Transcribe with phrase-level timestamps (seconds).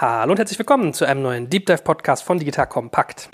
[0.00, 3.28] Hallo und herzlich willkommen zu einem neuen Deep Dive Podcast von Digital Kompakt.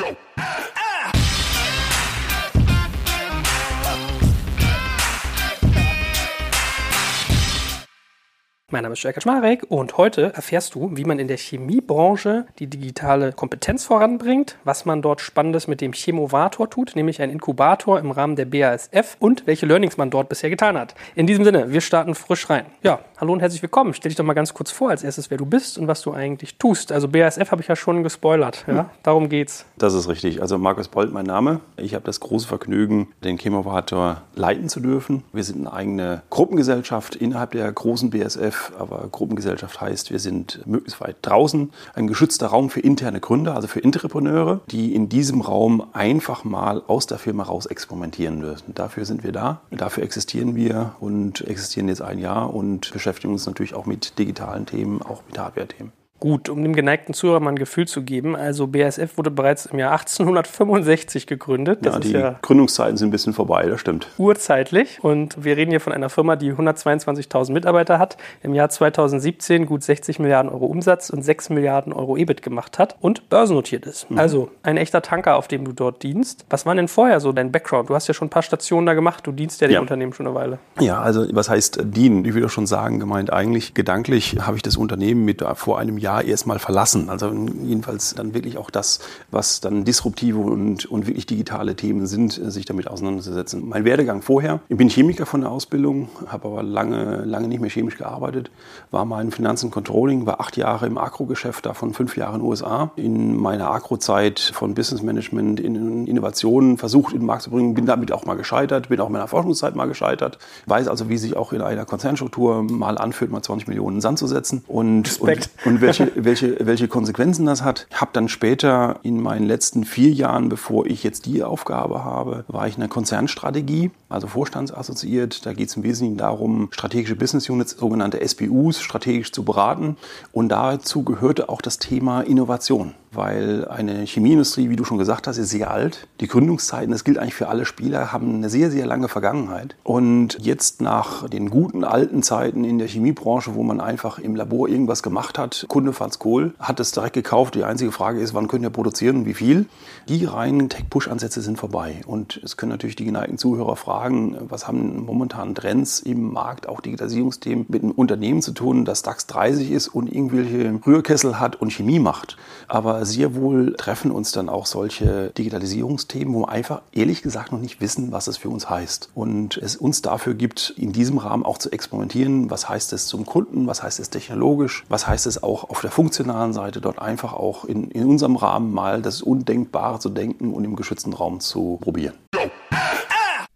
[8.68, 12.66] Mein Name ist Jörg Schmarek und heute erfährst du, wie man in der Chemiebranche die
[12.66, 18.10] digitale Kompetenz voranbringt, was man dort Spannendes mit dem Chemovator tut, nämlich ein Inkubator im
[18.10, 20.96] Rahmen der BASF und welche Learnings man dort bisher getan hat.
[21.14, 22.66] In diesem Sinne, wir starten frisch rein.
[22.82, 23.94] Ja, hallo und herzlich willkommen.
[23.94, 26.12] Stell dich doch mal ganz kurz vor als erstes, wer du bist und was du
[26.12, 26.92] eigentlich tust.
[26.92, 28.80] Also BASF habe ich ja schon gespoilert, ja?
[28.80, 28.84] Hm.
[29.02, 29.64] Darum geht's.
[29.78, 30.42] Das ist richtig.
[30.42, 31.60] Also Markus Bolt mein Name.
[31.76, 35.22] Ich habe das große Vergnügen, den Chemovator leiten zu dürfen.
[35.32, 41.00] Wir sind eine eigene Gruppengesellschaft innerhalb der großen BASF aber Gruppengesellschaft heißt, wir sind möglichst
[41.00, 45.86] weit draußen, ein geschützter Raum für interne Gründer, also für Entrepreneure, die in diesem Raum
[45.92, 48.74] einfach mal aus der Firma raus experimentieren dürfen.
[48.74, 53.46] Dafür sind wir da, dafür existieren wir und existieren jetzt ein Jahr und beschäftigen uns
[53.46, 55.92] natürlich auch mit digitalen Themen, auch mit Hardware-Themen.
[56.18, 59.78] Gut, um dem geneigten Zuhörer mal ein Gefühl zu geben, also BASF wurde bereits im
[59.78, 61.80] Jahr 1865 gegründet.
[61.82, 64.08] Das ja, die ja Gründungszeiten sind ein bisschen vorbei, das stimmt.
[64.16, 65.04] Urzeitlich.
[65.04, 69.82] Und wir reden hier von einer Firma, die 122.000 Mitarbeiter hat, im Jahr 2017 gut
[69.82, 74.10] 60 Milliarden Euro Umsatz und 6 Milliarden Euro EBIT gemacht hat und börsennotiert ist.
[74.10, 74.18] Mhm.
[74.18, 76.46] Also ein echter Tanker, auf dem du dort dienst.
[76.48, 77.90] Was war denn vorher so dein Background?
[77.90, 79.80] Du hast ja schon ein paar Stationen da gemacht, du dienst ja dem ja.
[79.80, 80.58] Unternehmen schon eine Weile.
[80.80, 82.24] Ja, also was heißt dienen?
[82.24, 86.15] Ich würde schon sagen, gemeint eigentlich gedanklich habe ich das Unternehmen mit vor einem Jahr
[86.16, 87.10] Jahr erstmal verlassen.
[87.10, 87.32] Also
[87.64, 89.00] jedenfalls dann wirklich auch das,
[89.30, 93.68] was dann disruptive und, und wirklich digitale Themen sind, sich damit auseinanderzusetzen.
[93.68, 97.70] Mein Werdegang vorher, ich bin Chemiker von der Ausbildung, habe aber lange, lange nicht mehr
[97.70, 98.50] chemisch gearbeitet,
[98.90, 102.48] war mal in Finanzen Controlling, war acht Jahre im Agro-Geschäft, davon fünf Jahre in den
[102.48, 102.90] USA.
[102.96, 107.86] In meiner Agro-Zeit von Business Management in Innovationen versucht in den Markt zu bringen, bin
[107.86, 111.36] damit auch mal gescheitert, bin auch in meiner Forschungszeit mal gescheitert, weiß also, wie sich
[111.36, 115.50] auch in einer Konzernstruktur mal anfühlt, mal 20 Millionen in Sand zu setzen und, und,
[115.64, 117.86] und welche, welche, welche Konsequenzen das hat.
[117.90, 122.44] Ich habe dann später in meinen letzten vier Jahren, bevor ich jetzt die Aufgabe habe,
[122.48, 125.46] war ich in der Konzernstrategie, also vorstandsassoziiert.
[125.46, 129.96] Da geht es im Wesentlichen darum, strategische Business Units, sogenannte SBUs, strategisch zu beraten.
[130.32, 135.38] Und dazu gehörte auch das Thema Innovation weil eine Chemieindustrie, wie du schon gesagt hast,
[135.38, 136.06] ist sehr alt.
[136.20, 139.76] Die Gründungszeiten, das gilt eigentlich für alle Spieler, haben eine sehr, sehr lange Vergangenheit.
[139.82, 144.68] Und jetzt nach den guten alten Zeiten in der Chemiebranche, wo man einfach im Labor
[144.68, 147.54] irgendwas gemacht hat, Kunde fand's cool, hat es direkt gekauft.
[147.54, 149.66] Die einzige Frage ist, wann können wir produzieren und wie viel?
[150.08, 152.00] Die reinen Tech-Push-Ansätze sind vorbei.
[152.06, 156.80] Und es können natürlich die geneigten Zuhörer fragen, was haben momentan Trends im Markt, auch
[156.80, 161.72] Digitalisierungsthemen, mit einem Unternehmen zu tun, das DAX 30 ist und irgendwelche Rührkessel hat und
[161.72, 162.36] Chemie macht.
[162.68, 167.60] Aber sehr wohl treffen uns dann auch solche Digitalisierungsthemen, wo wir einfach ehrlich gesagt noch
[167.60, 169.10] nicht wissen, was es für uns heißt.
[169.14, 173.26] Und es uns dafür gibt, in diesem Rahmen auch zu experimentieren, was heißt es zum
[173.26, 177.32] Kunden, was heißt es technologisch, was heißt es auch auf der funktionalen Seite, dort einfach
[177.32, 181.78] auch in, in unserem Rahmen mal das Undenkbare zu denken und im geschützten Raum zu
[181.80, 182.14] probieren.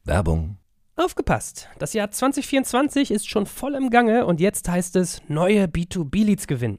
[0.05, 0.57] Werbung.
[0.97, 1.69] Aufgepasst!
[1.79, 6.79] Das Jahr 2024 ist schon voll im Gange und jetzt heißt es neue B2B-Leads gewinnen.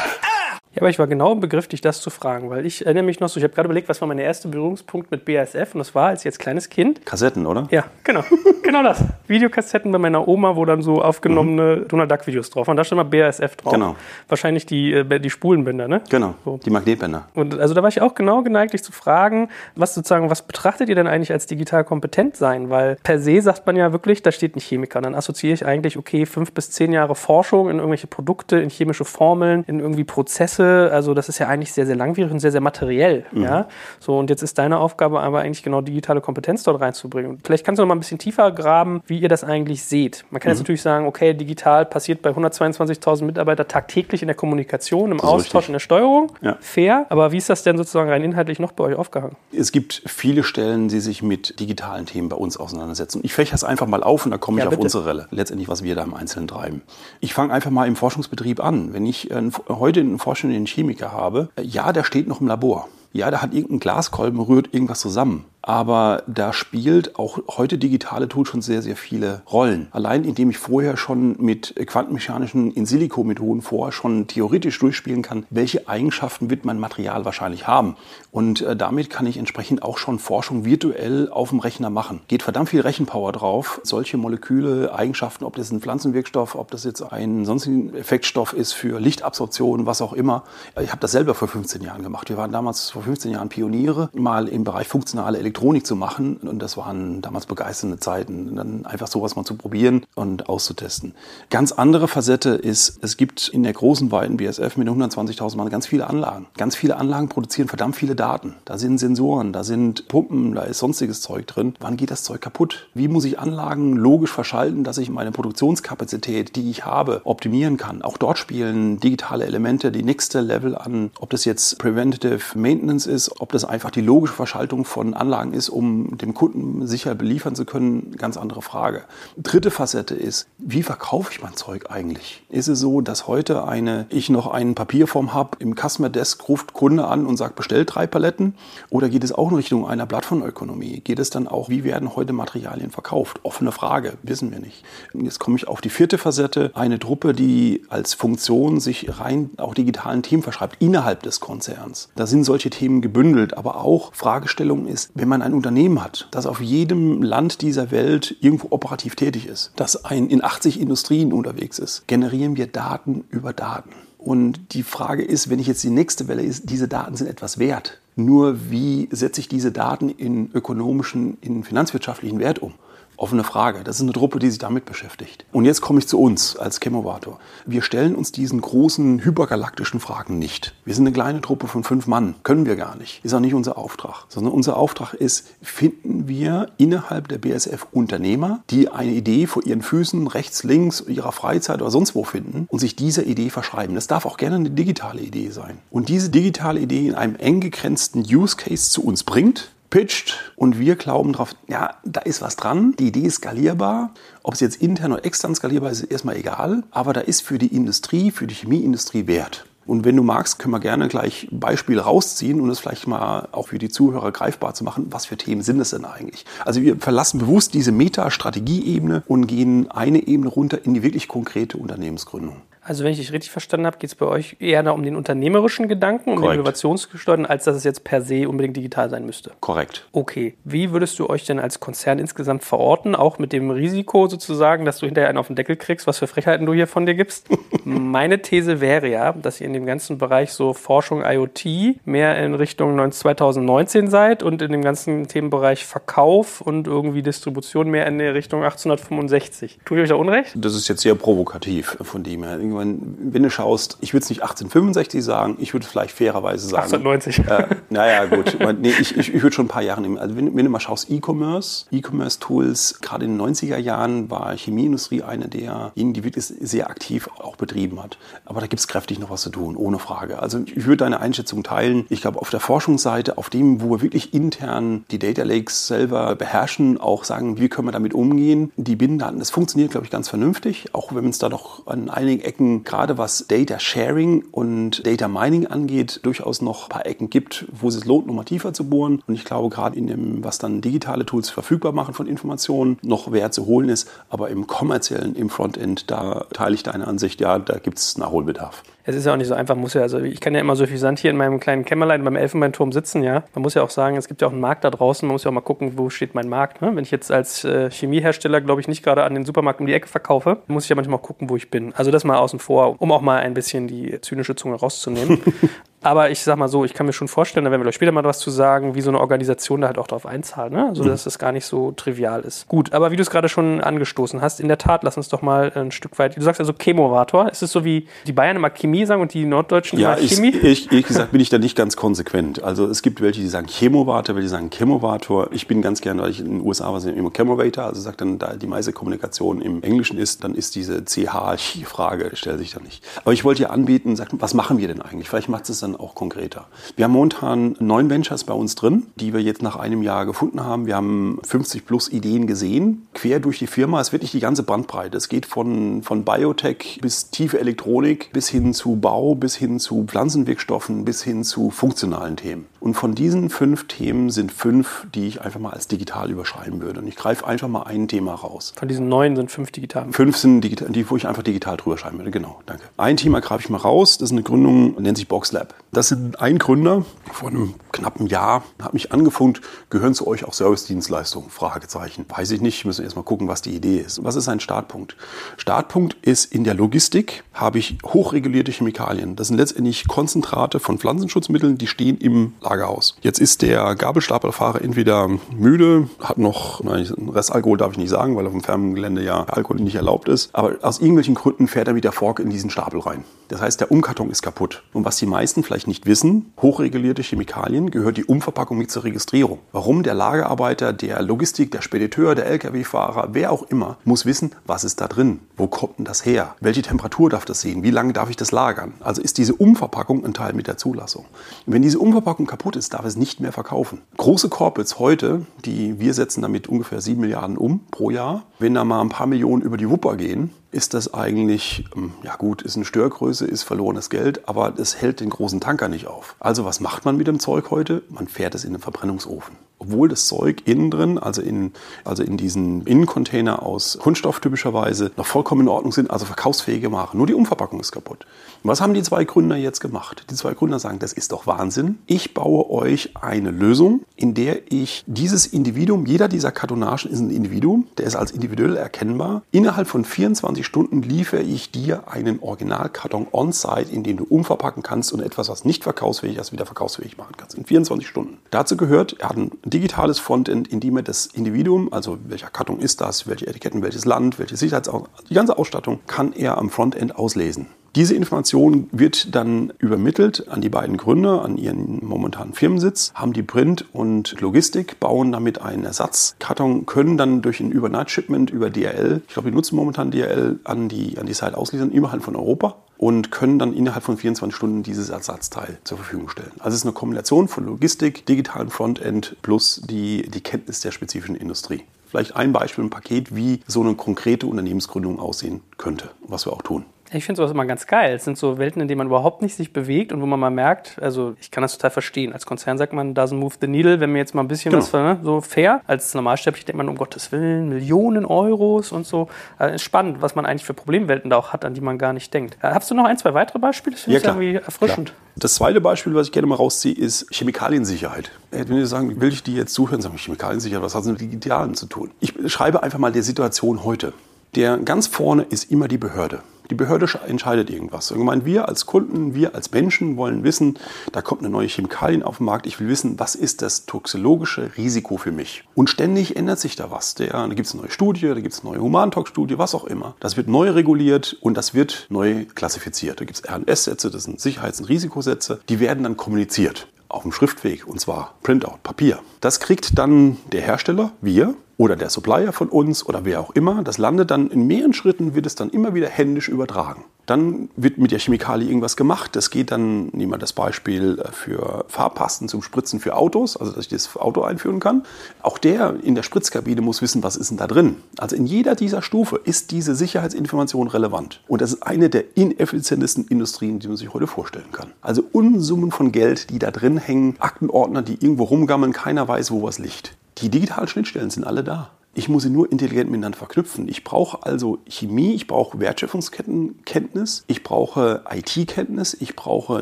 [0.73, 3.19] Ja, aber ich war genau im Begriff, dich das zu fragen, weil ich erinnere mich
[3.19, 5.93] noch so, ich habe gerade überlegt, was war mein erster Berührungspunkt mit BASF und das
[5.93, 7.05] war als jetzt kleines Kind.
[7.05, 7.67] Kassetten, oder?
[7.71, 8.23] Ja, genau.
[8.63, 9.03] genau das.
[9.27, 11.87] Videokassetten bei meiner Oma, wo dann so aufgenommene mhm.
[11.89, 12.77] Donald Duck Videos drauf waren.
[12.77, 13.73] Da stand mal BASF drauf.
[13.73, 13.97] Genau.
[14.29, 16.01] Wahrscheinlich die, äh, die Spulenbänder, ne?
[16.09, 16.35] Genau.
[16.45, 16.57] So.
[16.63, 17.27] Die Magnetbänder.
[17.33, 20.87] Und also da war ich auch genau geneigt, dich zu fragen, was sozusagen, was betrachtet
[20.87, 22.69] ihr denn eigentlich als digital kompetent sein?
[22.69, 25.01] Weil per se sagt man ja wirklich, da steht ein Chemiker.
[25.01, 29.03] Dann assoziiere ich eigentlich, okay, fünf bis zehn Jahre Forschung in irgendwelche Produkte, in chemische
[29.03, 32.51] Formeln, in irgendwie Prozesse Prozesse, also das ist ja eigentlich sehr, sehr langwierig und sehr,
[32.51, 33.25] sehr materiell.
[33.31, 33.43] Mhm.
[33.43, 33.67] Ja?
[33.99, 37.39] So, und jetzt ist deine Aufgabe aber eigentlich genau digitale Kompetenz dort reinzubringen.
[37.43, 40.25] Vielleicht kannst du noch mal ein bisschen tiefer graben, wie ihr das eigentlich seht.
[40.29, 40.53] Man kann mhm.
[40.53, 45.55] jetzt natürlich sagen, okay, digital passiert bei 122.000 Mitarbeitern tagtäglich in der Kommunikation, im Austausch,
[45.55, 45.69] richtig.
[45.69, 46.31] in der Steuerung.
[46.41, 46.57] Ja.
[46.59, 47.05] Fair.
[47.09, 49.35] Aber wie ist das denn sozusagen rein inhaltlich noch bei euch aufgehangen?
[49.51, 53.21] Es gibt viele Stellen, die sich mit digitalen Themen bei uns auseinandersetzen.
[53.23, 55.27] Ich fäche das einfach mal auf und da komme ich ja, auf unsere Relle.
[55.31, 56.81] Letztendlich, was wir da im Einzelnen treiben.
[57.19, 58.93] Ich fange einfach mal im Forschungsbetrieb an.
[58.93, 62.87] Wenn ich äh, heute einen forschenden Chemiker habe, äh, ja, der steht noch im Labor.
[63.13, 65.45] Ja, da hat irgendein Glaskolben rührt irgendwas zusammen.
[65.63, 69.89] Aber da spielt auch heute digitale Tools schon sehr, sehr viele Rollen.
[69.91, 76.49] Allein indem ich vorher schon mit quantenmechanischen In-Silico-Methoden vorher schon theoretisch durchspielen kann, welche Eigenschaften
[76.49, 77.95] wird mein Material wahrscheinlich haben.
[78.31, 82.21] Und äh, damit kann ich entsprechend auch schon Forschung virtuell auf dem Rechner machen.
[82.27, 83.81] Geht verdammt viel Rechenpower drauf.
[83.83, 88.99] Solche Moleküle, Eigenschaften, ob das ein Pflanzenwirkstoff, ob das jetzt ein sonstigen Effektstoff ist für
[88.99, 90.43] Lichtabsorption, was auch immer.
[90.81, 92.29] Ich habe das selber vor 15 Jahren gemacht.
[92.29, 96.37] Wir waren damals vor 15 Jahren Pioniere, mal im Bereich funktionale Elektronik zu machen.
[96.37, 98.55] Und das waren damals begeisternde Zeiten.
[98.55, 101.15] Dann einfach sowas mal zu probieren und auszutesten.
[101.49, 105.87] Ganz andere Facette ist, es gibt in der großen, weiten BSF mit 120.000 Mann ganz
[105.87, 106.45] viele Anlagen.
[106.57, 108.53] Ganz viele Anlagen produzieren verdammt viele Daten.
[108.65, 111.73] Da sind Sensoren, da sind Pumpen, da ist sonstiges Zeug drin.
[111.79, 112.87] Wann geht das Zeug kaputt?
[112.93, 118.03] Wie muss ich Anlagen logisch verschalten, dass ich meine Produktionskapazität, die ich habe, optimieren kann?
[118.03, 121.09] Auch dort spielen digitale Elemente die nächste Level an.
[121.19, 125.69] Ob das jetzt Preventative Maintenance ist, ob das einfach die logische Verschaltung von Anlagen ist,
[125.69, 129.03] um dem Kunden sicher beliefern zu können, ganz andere Frage.
[129.37, 132.43] Dritte Facette ist, wie verkaufe ich mein Zeug eigentlich?
[132.49, 136.73] Ist es so, dass heute eine, ich noch einen Papierform habe, im Customer Desk ruft
[136.73, 138.55] Kunde an und sagt, bestellt drei Paletten?
[138.89, 141.01] Oder geht es auch in Richtung einer Plattformökonomie?
[141.01, 143.39] Geht es dann auch, wie werden heute Materialien verkauft?
[143.43, 144.83] Offene Frage, wissen wir nicht.
[145.13, 149.73] Jetzt komme ich auf die vierte Facette, eine Truppe, die als Funktion sich rein auch
[149.73, 152.09] digitalen Themen verschreibt, innerhalb des Konzerns.
[152.15, 156.45] Da sind solche Themen gebündelt, aber auch Fragestellung ist, wenn man ein Unternehmen hat, das
[156.45, 161.79] auf jedem Land dieser Welt irgendwo operativ tätig ist, das ein in 80 Industrien unterwegs
[161.79, 163.91] ist, generieren wir Daten über Daten.
[164.17, 167.57] Und die Frage ist, wenn ich jetzt die nächste Welle ist, diese Daten sind etwas
[167.57, 167.99] wert.
[168.15, 172.73] Nur wie setze ich diese Daten in ökonomischen, in finanzwirtschaftlichen Wert um?
[173.21, 173.83] Offene Frage.
[173.83, 175.45] Das ist eine Truppe, die sich damit beschäftigt.
[175.51, 177.39] Und jetzt komme ich zu uns als Chemovator.
[177.67, 180.73] Wir stellen uns diesen großen hypergalaktischen Fragen nicht.
[180.85, 182.33] Wir sind eine kleine Truppe von fünf Mann.
[182.41, 183.23] Können wir gar nicht.
[183.23, 184.25] Ist auch nicht unser Auftrag.
[184.27, 189.83] Sondern unser Auftrag ist, finden wir innerhalb der BSF Unternehmer, die eine Idee vor ihren
[189.83, 193.93] Füßen rechts, links, ihrer Freizeit oder sonst wo finden und sich dieser Idee verschreiben.
[193.93, 195.77] Das darf auch gerne eine digitale Idee sein.
[195.91, 200.79] Und diese digitale Idee in einem eng gegrenzten Use Case zu uns bringt, pitcht und
[200.79, 204.11] wir glauben drauf, ja, da ist was dran, die Idee ist skalierbar.
[204.41, 207.59] Ob es jetzt intern oder extern skalierbar ist, ist erstmal egal, aber da ist für
[207.59, 209.65] die Industrie, für die Chemieindustrie Wert.
[209.85, 213.69] Und wenn du magst, können wir gerne gleich Beispiele rausziehen und es vielleicht mal auch
[213.69, 216.45] für die Zuhörer greifbar zu machen, was für Themen sind es denn eigentlich?
[216.63, 221.77] Also wir verlassen bewusst diese Meta-Strategieebene und gehen eine Ebene runter in die wirklich konkrete
[221.77, 222.61] Unternehmensgründung.
[222.91, 225.87] Also wenn ich dich richtig verstanden habe, geht es bei euch eher um den unternehmerischen
[225.87, 226.51] Gedanken, um Korrekt.
[226.51, 229.51] den innovationsgesteuerten, als dass es jetzt per se unbedingt digital sein müsste.
[229.61, 230.09] Korrekt.
[230.11, 230.55] Okay.
[230.65, 234.97] Wie würdest du euch denn als Konzern insgesamt verorten, auch mit dem Risiko sozusagen, dass
[234.97, 237.47] du hinterher einen auf den Deckel kriegst, was für Frechheiten du hier von dir gibst?
[237.85, 242.55] Meine These wäre ja, dass ihr in dem ganzen Bereich so Forschung IoT mehr in
[242.55, 248.33] Richtung 2019 seid und in dem ganzen Themenbereich Verkauf und irgendwie Distribution mehr in der
[248.33, 249.79] Richtung 1865.
[249.85, 250.51] Tue ich euch da Unrecht?
[250.57, 254.29] Das ist jetzt sehr provokativ von dem her irgendwann, wenn du schaust, ich würde es
[254.29, 256.93] nicht 1865 sagen, ich würde vielleicht fairerweise sagen.
[256.93, 257.39] 1890.
[257.47, 258.57] Äh, naja, gut.
[258.79, 260.17] nee, ich, ich, ich würde schon ein paar Jahre nehmen.
[260.17, 265.23] Also wenn, wenn du mal schaust, E-Commerce, E-Commerce-Tools, gerade in den 90er Jahren war Chemieindustrie
[265.23, 268.17] eine derjenigen, die wirklich sehr aktiv auch betrieben hat.
[268.45, 270.39] Aber da gibt es kräftig noch was zu tun, ohne Frage.
[270.39, 272.05] Also ich würde deine Einschätzung teilen.
[272.09, 276.35] Ich glaube, auf der Forschungsseite, auf dem, wo wir wirklich intern die Data Lakes selber
[276.35, 280.29] beherrschen, auch sagen, wie können wir damit umgehen, die Binnendaten, das funktioniert, glaube ich, ganz
[280.29, 285.05] vernünftig, auch wenn es da noch an einigen Ecken Ecken, gerade was Data Sharing und
[285.07, 288.87] Data Mining angeht, durchaus noch ein paar Ecken gibt, wo es lohnt, nochmal tiefer zu
[288.87, 289.23] bohren.
[289.25, 293.31] Und ich glaube, gerade in dem, was dann digitale Tools verfügbar machen von Informationen, noch
[293.31, 294.07] Wert zu holen ist.
[294.29, 298.83] Aber im kommerziellen, im Frontend, da teile ich deine Ansicht, ja, da gibt es Nachholbedarf
[299.11, 300.85] es ist ja auch nicht so einfach, muss ja, also ich kann ja immer so
[300.85, 303.43] viel Sand hier in meinem kleinen Kämmerlein beim Elfenbeinturm sitzen, ja.
[303.53, 305.43] Man muss ja auch sagen, es gibt ja auch einen Markt da draußen, man muss
[305.43, 306.81] ja auch mal gucken, wo steht mein Markt.
[306.81, 306.95] Ne?
[306.95, 309.93] Wenn ich jetzt als äh, Chemiehersteller, glaube ich, nicht gerade an den Supermarkt um die
[309.93, 311.93] Ecke verkaufe, muss ich ja manchmal auch gucken, wo ich bin.
[311.95, 315.41] Also das mal außen vor, um auch mal ein bisschen die zynische Zunge rauszunehmen.
[316.03, 318.11] Aber ich sag mal so, ich kann mir schon vorstellen, da werden wir euch später
[318.11, 320.87] mal was zu sagen, wie so eine Organisation da halt auch drauf einzahlt, ne?
[320.87, 322.67] Also, dass das gar nicht so trivial ist.
[322.67, 325.43] Gut, aber wie du es gerade schon angestoßen hast, in der Tat, lass uns doch
[325.43, 327.51] mal ein Stück weit, du sagst also Chemovator.
[327.51, 330.49] Ist es so wie die Bayern immer Chemie sagen und die Norddeutschen ja, immer Chemie?
[330.49, 332.63] Ich, ehrlich gesagt bin ich da nicht ganz konsequent.
[332.63, 335.49] Also, es gibt welche, die sagen Chemovator, welche sagen Chemovator.
[335.51, 338.39] Ich bin ganz gerne, weil ich in den USA war, immer Chemovator, also sagt dann,
[338.39, 343.03] da die meiste Kommunikation im Englischen ist, dann ist diese CH-Frage, stellt sich da nicht.
[343.23, 345.29] Aber ich wollte ja anbieten, sagt, was machen wir denn eigentlich?
[345.29, 346.67] Vielleicht macht es dann auch konkreter.
[346.95, 350.63] Wir haben momentan neun Ventures bei uns drin, die wir jetzt nach einem Jahr gefunden
[350.63, 350.85] haben.
[350.85, 354.01] Wir haben 50 plus Ideen gesehen, quer durch die Firma.
[354.01, 355.17] Es wird nicht die ganze Bandbreite.
[355.17, 360.05] Es geht von, von Biotech bis tiefe Elektronik, bis hin zu Bau, bis hin zu
[360.05, 362.65] Pflanzenwirkstoffen, bis hin zu funktionalen Themen.
[362.79, 366.99] Und von diesen fünf Themen sind fünf, die ich einfach mal als digital überschreiben würde.
[366.99, 368.73] Und ich greife einfach mal ein Thema raus.
[368.75, 370.07] Von diesen neun sind fünf digital.
[370.11, 372.31] Fünf sind digital, die, wo ich einfach digital drüber schreiben würde.
[372.31, 372.83] Genau, danke.
[372.97, 374.17] Ein Thema greife ich mal raus.
[374.17, 375.75] Das ist eine Gründung, nennt sich BoxLab.
[375.93, 380.53] Das sind ein Gründer vor einem knappen Jahr, hat mich angefunkt, gehören zu euch auch
[380.53, 381.49] Service-Dienstleistungen?
[381.49, 382.25] Fragezeichen.
[382.29, 384.23] Weiß ich nicht, müssen erst mal gucken, was die Idee ist.
[384.23, 385.17] Was ist ein Startpunkt?
[385.57, 389.35] Startpunkt ist in der Logistik habe ich hochregulierte Chemikalien.
[389.35, 393.17] Das sind letztendlich Konzentrate von Pflanzenschutzmitteln, die stehen im Lagerhaus.
[393.19, 398.45] Jetzt ist der Gabelstaplerfahrer entweder müde, hat noch, nein, Restalkohol darf ich nicht sagen, weil
[398.45, 402.05] auf dem Firmengelände ja Alkohol nicht erlaubt ist, aber aus irgendwelchen Gründen fährt er mit
[402.05, 403.25] der Fork in diesen Stapel rein.
[403.49, 404.81] Das heißt, der Umkarton ist kaputt.
[404.93, 409.59] Und was die meisten vielleicht nicht wissen, hochregulierte Chemikalien gehört die Umverpackung mit zur Registrierung.
[409.71, 414.83] Warum der Lagerarbeiter, der Logistik, der Spediteur, der Lkw-Fahrer, wer auch immer, muss wissen, was
[414.83, 415.39] ist da drin?
[415.57, 416.55] Wo kommt denn das her?
[416.59, 417.83] Welche Temperatur darf das sehen?
[417.83, 418.93] Wie lange darf ich das lagern?
[418.99, 421.25] Also ist diese Umverpackung ein Teil mit der Zulassung.
[421.65, 424.01] Und wenn diese Umverpackung kaputt ist, darf es nicht mehr verkaufen.
[424.17, 428.83] Große Corporates heute, die wir setzen damit ungefähr 7 Milliarden um pro Jahr, wenn da
[428.83, 432.75] mal ein paar Millionen über die Wupper gehen, ist das eigentlich, ähm, ja gut, ist
[432.75, 436.35] eine Störgröße, ist verlorenes Geld, aber das hält den großen Tanker nicht auf.
[436.39, 438.03] Also was macht man mit dem Zeug heute?
[438.09, 439.55] Man fährt es in den Verbrennungsofen.
[439.79, 441.73] Obwohl das Zeug innen drin, also in,
[442.05, 447.17] also in diesen Innencontainer aus Kunststoff typischerweise, noch vollkommen in Ordnung sind, also verkaufsfähige Ware.
[447.17, 448.25] Nur die Umverpackung ist kaputt.
[448.63, 450.25] Was haben die zwei Gründer jetzt gemacht?
[450.29, 451.97] Die zwei Gründer sagen, das ist doch Wahnsinn.
[452.05, 457.31] Ich baue euch eine Lösung, in der ich dieses Individuum, jeder dieser Kartonagen ist ein
[457.31, 459.41] Individuum, der ist als individuell erkennbar.
[459.49, 465.11] Innerhalb von 24 Stunden liefere ich dir einen Originalkarton on-site, in den du umverpacken kannst
[465.11, 467.57] und etwas, was nicht verkaufsfähig ist, wieder verkaufsfähig machen kannst.
[467.57, 468.37] In 24 Stunden.
[468.51, 472.79] Dazu gehört, er hat ein digitales Frontend, in dem er das Individuum, also welcher Karton
[472.79, 477.15] ist das, welche Etiketten, welches Land, welche Sicherheitsausstattung, die ganze Ausstattung, kann er am Frontend
[477.15, 477.65] auslesen.
[477.95, 483.43] Diese Information wird dann übermittelt an die beiden Gründer, an ihren momentanen Firmensitz, haben die
[483.43, 489.33] Print und Logistik, bauen damit einen Ersatzkarton, können dann durch ein Übernight-Shipment über DRL, ich
[489.33, 493.29] glaube, die nutzen momentan DRL, an die, an die Site ausliefern, innerhalb von Europa und
[493.29, 496.51] können dann innerhalb von 24 Stunden dieses Ersatzteil zur Verfügung stellen.
[496.59, 501.35] Also es ist eine Kombination von Logistik, digitalen Frontend plus die, die Kenntnis der spezifischen
[501.35, 501.81] Industrie.
[502.07, 506.61] Vielleicht ein Beispiel, ein Paket, wie so eine konkrete Unternehmensgründung aussehen könnte, was wir auch
[506.61, 506.85] tun.
[507.13, 508.15] Ich finde sowas immer ganz geil.
[508.15, 510.49] Es sind so Welten, in denen man überhaupt nicht sich bewegt und wo man mal
[510.49, 512.31] merkt, also ich kann das total verstehen.
[512.31, 514.83] Als Konzern sagt man, doesn't move the needle, wenn mir jetzt mal ein bisschen genau.
[514.83, 515.81] was ne, so fair.
[515.87, 519.27] Als Normalsterblich denkt man, um Gottes Willen, Millionen Euros und so.
[519.57, 522.13] Also ist spannend, was man eigentlich für Problemwelten da auch hat, an die man gar
[522.13, 522.57] nicht denkt.
[522.61, 523.95] Äh, hast du noch ein, zwei weitere Beispiele?
[523.95, 525.09] Das finde ja, ich irgendwie erfrischend.
[525.09, 525.17] Klar.
[525.35, 528.31] Das zweite Beispiel, was ich gerne mal rausziehe, ist Chemikaliensicherheit.
[528.51, 531.73] Wenn wir sagen, will ich die jetzt zuhören, sagen Chemikaliensicherheit, was hat das mit Digitalen
[531.75, 532.11] zu tun?
[532.19, 534.13] Ich schreibe einfach mal der Situation heute.
[534.55, 536.39] Der ganz vorne ist immer die Behörde.
[536.71, 538.11] Die Behörde entscheidet irgendwas.
[538.11, 540.79] Ich meine, wir als Kunden, wir als Menschen wollen wissen,
[541.11, 542.65] da kommt eine neue Chemikalien auf den Markt.
[542.65, 545.65] Ich will wissen, was ist das toxologische Risiko für mich?
[545.75, 547.13] Und ständig ändert sich da was.
[547.13, 550.15] Da gibt es eine neue Studie, da gibt es eine neue Humantox-Studie, was auch immer.
[550.21, 553.19] Das wird neu reguliert und das wird neu klassifiziert.
[553.19, 555.59] Da gibt es RS-Sätze, das sind Sicherheits- und Risikosätze.
[555.67, 559.19] Die werden dann kommuniziert auf dem Schriftweg und zwar Printout, Papier.
[559.41, 563.81] Das kriegt dann der Hersteller, wir, oder der Supplier von uns oder wer auch immer.
[563.81, 567.05] Das landet dann in mehreren Schritten, wird es dann immer wieder händisch übertragen.
[567.25, 569.35] Dann wird mit der Chemikalie irgendwas gemacht.
[569.35, 573.71] Das geht dann, nehmen wir das Beispiel äh, für Farbpasten zum Spritzen für Autos, also
[573.71, 575.05] dass ich das Auto einführen kann.
[575.41, 577.95] Auch der in der Spritzkabine muss wissen, was ist denn da drin.
[578.19, 581.41] Also in jeder dieser Stufe ist diese Sicherheitsinformation relevant.
[581.47, 584.91] Und das ist eine der ineffizientesten Industrien, die man sich heute vorstellen kann.
[585.01, 589.63] Also Unsummen von Geld, die da drin hängen, Aktenordner, die irgendwo rumgammeln, keiner weiß, wo
[589.63, 590.15] was liegt.
[590.37, 591.91] Die digitalen Schnittstellen sind alle da.
[592.13, 593.87] Ich muss sie nur intelligent miteinander verknüpfen.
[593.87, 599.81] Ich brauche also Chemie, ich brauche Wertschöpfungskettenkenntnis, ich brauche IT-Kenntnis, ich brauche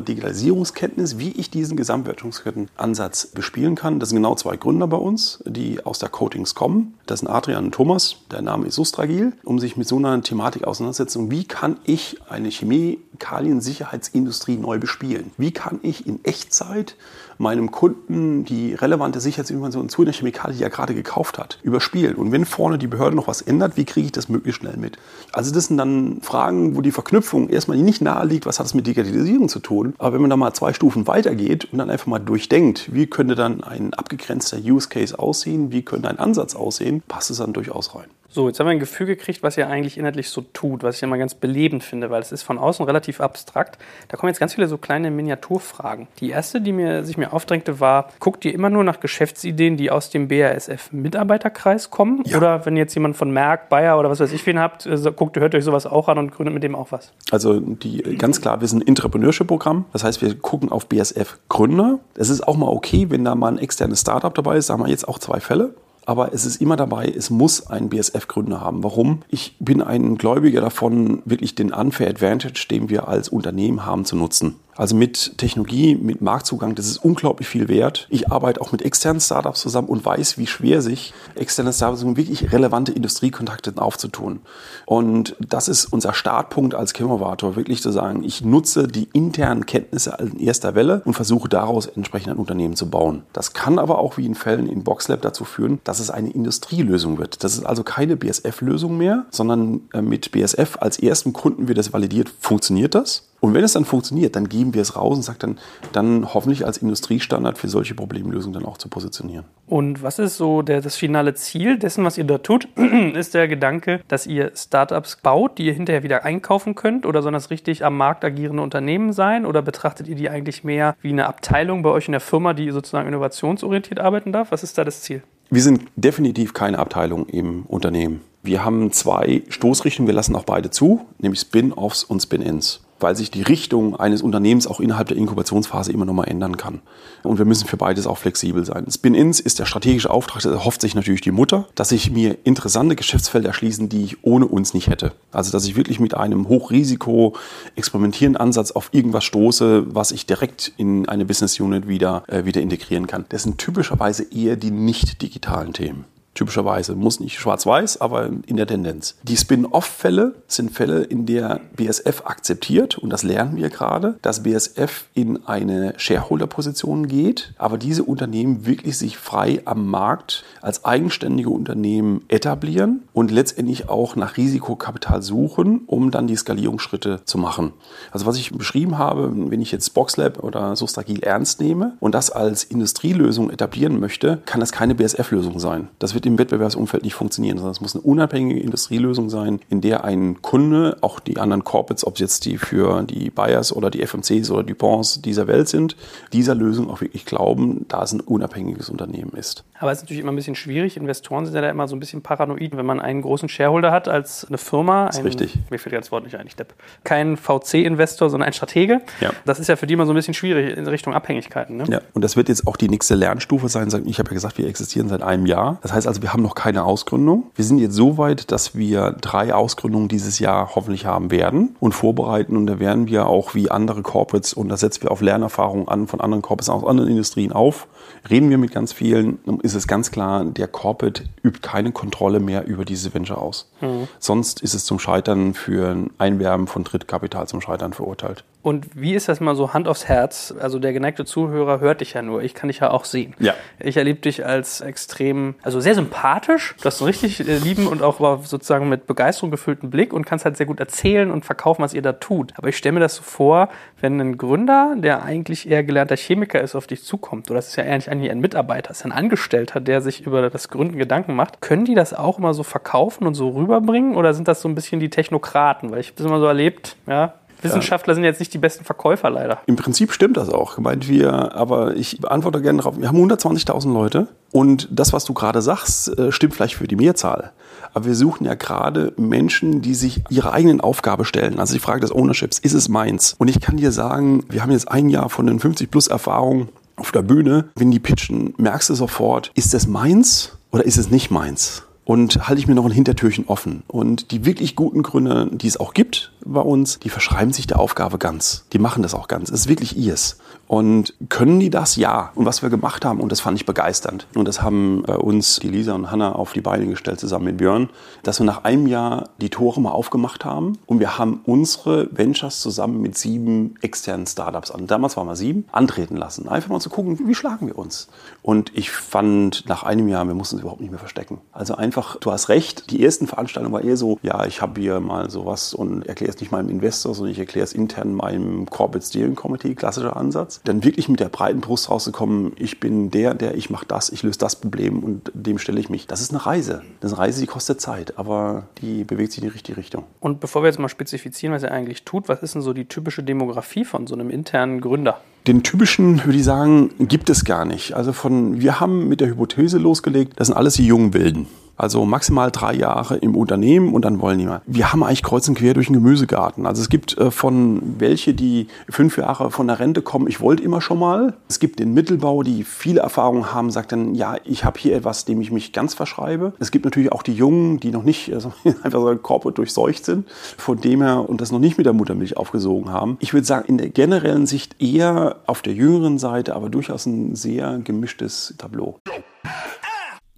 [0.00, 3.98] Digitalisierungskenntnis, wie ich diesen Gesamtwertschöpfungskettenansatz bespielen kann.
[3.98, 6.94] Das sind genau zwei Gründer bei uns, die aus der Coatings kommen.
[7.04, 10.62] Das sind Adrian und Thomas, der Name ist Sustragil, um sich mit so einer Thematik
[10.62, 11.32] auseinanderzusetzen.
[11.32, 15.30] Wie kann ich eine Chemie Chemikalien-Sicherheitsindustrie neu bespielen.
[15.36, 16.96] Wie kann ich in Echtzeit
[17.40, 22.14] meinem Kunden die relevante Sicherheitsinformation zu einer Chemikalie, die er gerade gekauft hat, überspielen?
[22.14, 24.98] Und wenn vorne die Behörde noch was ändert, wie kriege ich das möglichst schnell mit?
[25.32, 28.74] Also das sind dann Fragen, wo die Verknüpfung erstmal nicht nahe liegt, was hat es
[28.74, 29.94] mit Digitalisierung zu tun.
[29.98, 33.34] Aber wenn man da mal zwei Stufen weitergeht und dann einfach mal durchdenkt, wie könnte
[33.34, 37.94] dann ein abgegrenzter Use Case aussehen, wie könnte ein Ansatz aussehen, passt es dann durchaus
[37.94, 38.08] rein.
[38.32, 41.02] So, jetzt haben wir ein Gefühl gekriegt, was ihr eigentlich inhaltlich so tut, was ich
[41.02, 43.76] immer ganz belebend finde, weil es ist von außen relativ abstrakt.
[44.06, 46.06] Da kommen jetzt ganz viele so kleine Miniaturfragen.
[46.20, 49.90] Die erste, die mir, sich mir aufdrängte, war, guckt ihr immer nur nach Geschäftsideen, die
[49.90, 52.22] aus dem BASF-Mitarbeiterkreis kommen?
[52.24, 52.36] Ja.
[52.36, 55.36] Oder wenn jetzt jemand von Merck, Bayer oder was weiß ich wen habt, äh, guckt,
[55.36, 57.12] hört euch sowas auch an und gründet mit dem auch was?
[57.32, 59.86] Also die, ganz klar, wir sind ein Entrepreneurship-Programm.
[59.92, 61.98] Das heißt, wir gucken auf BASF-Gründer.
[62.14, 64.70] Es ist auch mal okay, wenn da mal ein externes Startup dabei ist.
[64.70, 65.74] Da haben wir jetzt auch zwei Fälle
[66.10, 68.82] aber es ist immer dabei, es muss einen BSF-Gründer haben.
[68.82, 69.20] Warum?
[69.28, 74.16] Ich bin ein Gläubiger davon, wirklich den Unfair Advantage, den wir als Unternehmen haben, zu
[74.16, 74.56] nutzen.
[74.80, 78.06] Also mit Technologie, mit Marktzugang, das ist unglaublich viel wert.
[78.08, 82.50] Ich arbeite auch mit externen Startups zusammen und weiß, wie schwer sich externe Startups wirklich
[82.50, 84.40] relevante Industriekontakte aufzutun.
[84.86, 90.16] Und das ist unser Startpunkt als Chemovator, wirklich zu sagen, ich nutze die internen Kenntnisse
[90.18, 93.24] in erster Welle und versuche daraus entsprechend ein Unternehmen zu bauen.
[93.34, 97.18] Das kann aber auch wie in Fällen in Boxlab dazu führen, dass es eine Industrielösung
[97.18, 97.44] wird.
[97.44, 101.92] Das ist also keine BSF-Lösung mehr, sondern äh, mit BSF als ersten Kunden wird das
[101.92, 103.29] validiert, funktioniert das?
[103.40, 105.58] Und wenn es dann funktioniert, dann geben wir es raus und sagen dann,
[105.92, 109.46] dann hoffentlich als Industriestandard für solche Problemlösungen dann auch zu positionieren.
[109.66, 112.68] Und was ist so der, das finale Ziel dessen, was ihr da tut?
[113.14, 117.06] ist der Gedanke, dass ihr Startups baut, die ihr hinterher wieder einkaufen könnt?
[117.06, 119.46] Oder sollen das richtig am Markt agierende Unternehmen sein?
[119.46, 122.70] Oder betrachtet ihr die eigentlich mehr wie eine Abteilung bei euch in der Firma, die
[122.70, 124.52] sozusagen innovationsorientiert arbeiten darf?
[124.52, 125.22] Was ist da das Ziel?
[125.48, 128.20] Wir sind definitiv keine Abteilung im Unternehmen.
[128.42, 133.30] Wir haben zwei Stoßrichtungen, wir lassen auch beide zu, nämlich Spin-offs und Spin-ins weil sich
[133.30, 136.80] die Richtung eines Unternehmens auch innerhalb der Inkubationsphase immer noch mal ändern kann.
[137.22, 138.86] Und wir müssen für beides auch flexibel sein.
[138.90, 142.96] Spin-ins ist der strategische Auftrag, da erhofft sich natürlich die Mutter, dass sich mir interessante
[142.96, 145.12] Geschäftsfelder erschließen, die ich ohne uns nicht hätte.
[145.32, 147.36] Also dass ich wirklich mit einem Hochrisiko
[147.76, 152.60] experimentierenden Ansatz auf irgendwas stoße, was ich direkt in eine Business Unit wieder, äh, wieder
[152.60, 153.24] integrieren kann.
[153.28, 156.04] Das sind typischerweise eher die nicht digitalen Themen
[156.40, 156.94] typischerweise.
[156.94, 159.16] Muss nicht schwarz-weiß, aber in der Tendenz.
[159.24, 165.04] Die Spin-off-Fälle sind Fälle, in der BSF akzeptiert, und das lernen wir gerade, dass BSF
[165.12, 172.22] in eine Shareholder-Position geht, aber diese Unternehmen wirklich sich frei am Markt als eigenständige Unternehmen
[172.28, 177.72] etablieren und letztendlich auch nach Risikokapital suchen, um dann die Skalierungsschritte zu machen.
[178.12, 182.30] Also was ich beschrieben habe, wenn ich jetzt Boxlab oder Sustragil ernst nehme und das
[182.30, 185.88] als Industrielösung etablieren möchte, kann das keine BSF-Lösung sein.
[185.98, 190.04] Das wird im Wettbewerbsumfeld nicht funktionieren, sondern es muss eine unabhängige Industrielösung sein, in der
[190.04, 194.06] ein Kunde, auch die anderen Corporates, ob es jetzt die für die Bayers oder die
[194.06, 195.96] FMCs oder DuPonts dieser Welt sind,
[196.32, 199.64] dieser Lösung auch wirklich glauben, da es ein unabhängiges Unternehmen ist.
[199.80, 200.98] Aber es ist natürlich immer ein bisschen schwierig.
[200.98, 204.08] Investoren sind ja da immer so ein bisschen paranoid, wenn man einen großen Shareholder hat
[204.08, 205.06] als eine Firma.
[205.06, 205.58] Das ist ein, richtig.
[205.70, 206.74] Mir fällt das Wort nicht ein, ich Depp.
[207.02, 209.00] Kein VC-Investor, sondern ein Stratege.
[209.20, 209.30] Ja.
[209.46, 211.78] Das ist ja für die immer so ein bisschen schwierig in Richtung Abhängigkeiten.
[211.78, 211.84] Ne?
[211.88, 213.88] Ja, und das wird jetzt auch die nächste Lernstufe sein.
[214.04, 215.78] Ich habe ja gesagt, wir existieren seit einem Jahr.
[215.80, 217.50] Das heißt also, wir haben noch keine Ausgründung.
[217.54, 221.92] Wir sind jetzt so weit, dass wir drei Ausgründungen dieses Jahr hoffentlich haben werden und
[221.92, 222.54] vorbereiten.
[222.54, 226.06] Und da werden wir auch wie andere Corporates, und da setzen wir auf Lernerfahrung an
[226.06, 227.86] von anderen Corporates aus anderen Industrien auf,
[228.28, 232.66] reden wir mit ganz vielen, ist es ganz klar, der Corporate übt keine Kontrolle mehr
[232.66, 233.70] über diese Venture aus.
[233.80, 234.08] Mhm.
[234.18, 238.44] Sonst ist es zum Scheitern für ein Einwerben von Drittkapital zum Scheitern verurteilt.
[238.62, 240.54] Und wie ist das mal so Hand aufs Herz?
[240.60, 243.34] Also der geneigte Zuhörer hört dich ja nur, ich kann dich ja auch sehen.
[243.38, 243.54] Ja.
[243.78, 246.74] Ich erlebe dich als extrem, also sehr sympathisch.
[246.78, 250.44] Du hast einen richtig äh, lieben und auch sozusagen mit Begeisterung gefüllten Blick und kannst
[250.44, 252.52] halt sehr gut erzählen und verkaufen, was ihr da tut.
[252.56, 253.70] Aber ich stelle mir das so vor,
[254.00, 257.76] wenn ein Gründer, der eigentlich eher gelernter Chemiker ist, auf dich zukommt, oder das ist
[257.76, 261.86] ja eigentlich ein Mitarbeiter, ist ein Angestellter, der sich über das Gründen Gedanken macht, können
[261.86, 264.16] die das auch immer so verkaufen und so rüberbringen?
[264.16, 265.90] Oder sind das so ein bisschen die Technokraten?
[265.90, 269.30] Weil ich habe das immer so erlebt, ja, Wissenschaftler sind jetzt nicht die besten Verkäufer
[269.30, 269.60] leider.
[269.66, 270.76] Im Prinzip stimmt das auch.
[270.76, 272.98] Gemeint wir, aber ich beantworte gerne darauf.
[272.98, 276.96] Wir haben 120.000 Leute und das, was du gerade sagst, äh, stimmt vielleicht für die
[276.96, 277.52] Mehrzahl.
[277.92, 281.58] Aber wir suchen ja gerade Menschen, die sich ihre eigenen Aufgabe stellen.
[281.58, 283.34] Also die Frage des Ownerships, ist es meins?
[283.38, 286.68] Und ich kann dir sagen, wir haben jetzt ein Jahr von den 50 plus Erfahrungen
[286.96, 287.66] auf der Bühne.
[287.74, 291.82] Wenn die pitchen, merkst du sofort, ist es meins oder ist es nicht meins?
[292.04, 293.82] Und halte ich mir noch ein Hintertürchen offen.
[293.86, 297.78] Und die wirklich guten Gründer, die es auch gibt bei uns, die verschreiben sich der
[297.78, 298.64] Aufgabe ganz.
[298.72, 299.50] Die machen das auch ganz.
[299.50, 300.38] Es ist wirklich ihrs.
[300.70, 301.96] Und können die das?
[301.96, 302.30] Ja.
[302.36, 305.58] Und was wir gemacht haben, und das fand ich begeisternd, und das haben äh, uns
[305.58, 307.90] die Lisa und Hanna auf die Beine gestellt zusammen mit Björn,
[308.22, 312.60] dass wir nach einem Jahr die Tore mal aufgemacht haben und wir haben unsere Ventures
[312.60, 314.86] zusammen mit sieben externen Startups an.
[314.86, 316.48] Damals waren wir sieben, antreten lassen.
[316.48, 318.06] Einfach mal zu gucken, wie schlagen wir uns.
[318.40, 321.40] Und ich fand nach einem Jahr, wir mussten uns überhaupt nicht mehr verstecken.
[321.50, 325.00] Also einfach, du hast recht, die ersten Veranstaltungen war eher so, ja, ich habe hier
[325.00, 329.04] mal sowas und erkläre es nicht meinem Investor, sondern ich erkläre es intern meinem Corporate
[329.04, 333.54] Steering Committee, klassischer Ansatz dann wirklich mit der breiten Brust rauszukommen, ich bin der, der,
[333.54, 336.06] ich mache das, ich löse das Problem und dem stelle ich mich.
[336.06, 336.82] Das ist eine Reise.
[337.00, 340.04] Das ist eine Reise, die kostet Zeit, aber die bewegt sich in die richtige Richtung.
[340.20, 342.86] Und bevor wir jetzt mal spezifizieren, was er eigentlich tut, was ist denn so die
[342.86, 345.20] typische Demografie von so einem internen Gründer?
[345.46, 347.94] Den typischen, würde ich sagen, gibt es gar nicht.
[347.94, 351.46] Also von, wir haben mit der Hypothese losgelegt, das sind alles die jungen Wilden.
[351.80, 354.60] Also maximal drei Jahre im Unternehmen und dann wollen die mal.
[354.66, 356.66] Wir haben eigentlich kreuz und quer durch den Gemüsegarten.
[356.66, 360.62] Also es gibt äh, von welche, die fünf Jahre von der Rente kommen, ich wollte
[360.62, 361.32] immer schon mal.
[361.48, 365.24] Es gibt den Mittelbau, die viele Erfahrungen haben, sagt dann, ja, ich habe hier etwas,
[365.24, 366.52] dem ich mich ganz verschreibe.
[366.58, 370.28] Es gibt natürlich auch die Jungen, die noch nicht also einfach so corporate durchseucht sind,
[370.58, 373.16] von dem her und das noch nicht mit der Muttermilch aufgesogen haben.
[373.20, 377.34] Ich würde sagen, in der generellen Sicht eher auf der jüngeren Seite, aber durchaus ein
[377.36, 379.00] sehr gemischtes Tableau.